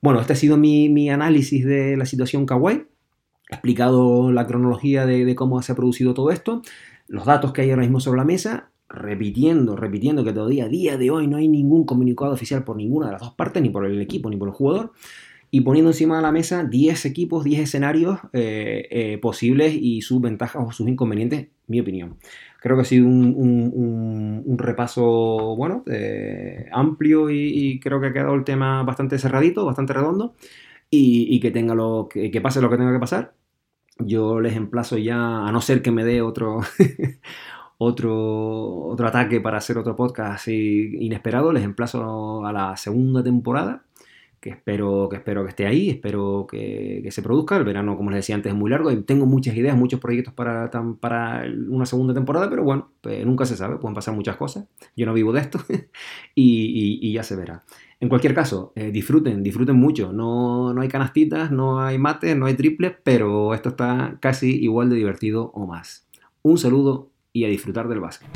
Bueno, 0.02 0.20
este 0.20 0.34
ha 0.34 0.36
sido 0.36 0.58
mi, 0.58 0.90
mi 0.90 1.10
análisis 1.10 1.64
de 1.64 1.96
la 1.96 2.06
situación 2.06 2.46
Kawaii, 2.46 2.88
explicado 3.54 4.32
la 4.32 4.46
cronología 4.46 5.06
de, 5.06 5.36
cómo 5.36 5.62
se 5.62 5.72
ha 5.72 5.76
producido 5.76 6.14
todo 6.14 6.32
esto, 6.32 6.62
los 7.08 7.26
datos 7.26 7.54
que 7.54 7.62
hay 7.62 7.70
ahora 7.70 7.84
mismo 7.84 8.00
sobre 8.00 8.18
la 8.18 8.26
mesa, 8.26 8.70
repitiendo, 8.90 9.76
repitiendo 9.76 10.24
que 10.24 10.34
todavía 10.34 10.66
a 10.66 10.70
día 10.70 10.98
de 10.98 11.10
hoy 11.10 11.28
no 11.28 11.38
hay 11.38 11.48
ningún 11.48 11.86
comunicado 11.86 12.32
oficial 12.32 12.64
por 12.64 12.78
ninguna 12.78 13.08
de 13.08 13.14
las 13.14 13.22
dos 13.22 13.34
partes, 13.34 13.62
ni 13.62 13.70
por 13.70 13.86
el 13.86 14.02
equipo 14.02 14.30
ni 14.30 14.38
por 14.38 14.48
el 14.50 14.54
jugador, 14.54 14.92
y 15.56 15.62
poniendo 15.62 15.92
encima 15.92 16.16
de 16.16 16.24
la 16.24 16.32
mesa 16.32 16.64
10 16.64 17.06
equipos, 17.06 17.44
10 17.44 17.62
escenarios 17.62 18.20
eh, 18.34 18.88
eh, 18.90 19.18
posibles 19.20 19.76
y 19.80 20.02
sus 20.02 20.20
ventajas 20.20 20.64
o 20.68 20.72
sus 20.72 20.88
inconvenientes, 20.88 21.50
mi 21.68 21.80
opinión. 21.80 22.18
Creo 22.60 22.76
que 22.76 22.82
ha 22.82 22.86
sido 22.86 23.06
un, 23.06 24.56
repaso, 24.58 25.56
bueno, 25.56 25.84
eh, 25.86 26.66
amplio 26.72 27.30
y, 27.30 27.80
creo 27.80 28.02
que 28.02 28.08
ha 28.08 28.14
quedado 28.14 28.34
el 28.34 28.44
tema 28.44 28.82
bastante 28.82 29.20
cerradito, 29.20 29.64
bastante 29.64 29.94
redondo 29.94 30.34
y, 30.90 31.40
que 31.40 31.52
tenga 31.52 31.76
lo 31.76 32.08
que, 32.10 32.32
que 32.32 32.42
pase 32.42 32.60
lo 32.60 32.72
que 32.72 32.78
tenga 32.78 32.92
que 32.92 33.00
pasar. 33.00 33.36
Yo 34.00 34.40
les 34.40 34.56
emplazo 34.56 34.98
ya, 34.98 35.46
a 35.48 35.52
no 35.52 35.62
ser 35.62 35.82
que 35.82 35.92
me 35.92 36.04
dé 36.04 36.22
otro, 36.22 36.62
otro, 37.78 38.86
otro 38.86 39.08
ataque 39.08 39.40
para 39.40 39.58
hacer 39.58 39.78
otro 39.78 39.96
podcast 39.96 40.36
así 40.36 40.96
inesperado. 41.00 41.54
Les 41.54 41.64
emplazo 41.64 42.46
a 42.46 42.52
la 42.52 42.76
segunda 42.78 43.24
temporada, 43.24 43.84
que 44.44 44.50
espero 44.50 45.08
que, 45.10 45.16
espero 45.16 45.44
que 45.44 45.50
esté 45.50 45.66
ahí, 45.66 45.90
espero 45.90 46.46
que, 46.50 47.08
se 47.10 47.22
produzca. 47.22 47.56
El 47.56 47.64
verano, 47.64 47.96
como 47.96 48.12
les 48.12 48.18
decía 48.18 48.36
antes, 48.36 48.52
es 48.52 48.58
muy 48.58 48.70
largo 48.70 48.92
y 48.92 49.02
tengo 49.04 49.26
muchas 49.26 49.56
ideas, 49.56 49.78
muchos 49.78 50.02
proyectos 50.02 50.34
para, 50.34 50.70
para 51.00 51.46
una 51.70 51.86
segunda 51.86 52.14
temporada, 52.14 52.50
pero 52.50 52.64
bueno, 52.64 52.92
pues 53.00 53.26
nunca 53.26 53.46
se 53.46 53.56
sabe, 53.56 53.78
pueden 53.78 53.96
pasar 53.96 54.14
muchas 54.14 54.36
cosas. 54.36 54.66
Yo 54.98 55.06
no 55.06 55.14
vivo 55.14 55.32
de 55.32 55.40
esto 55.40 55.60
y, 56.36 57.14
ya 57.14 57.24
se 57.24 57.38
verá. 57.38 57.64
En 58.02 58.10
cualquier 58.10 58.34
caso, 58.34 58.74
eh, 58.76 58.92
disfruten, 58.92 59.44
disfruten 59.44 59.78
mucho. 59.78 60.12
No, 60.12 60.74
no 60.74 60.82
hay 60.82 60.90
canastitas, 60.90 61.50
no 61.50 61.80
hay 61.80 61.98
mates, 61.98 62.36
no 62.36 62.48
hay 62.48 62.56
triples, 62.56 62.94
pero 63.02 63.54
esto 63.54 63.70
está 63.70 64.18
casi 64.20 64.62
igual 64.62 64.90
de 64.90 64.98
divertido 64.98 65.52
o 65.54 65.66
más. 65.66 66.06
Un 66.42 66.58
saludo 66.58 67.12
y 67.32 67.46
a 67.46 67.48
disfrutar 67.48 67.88
del 67.88 68.02
básquet. 68.02 68.28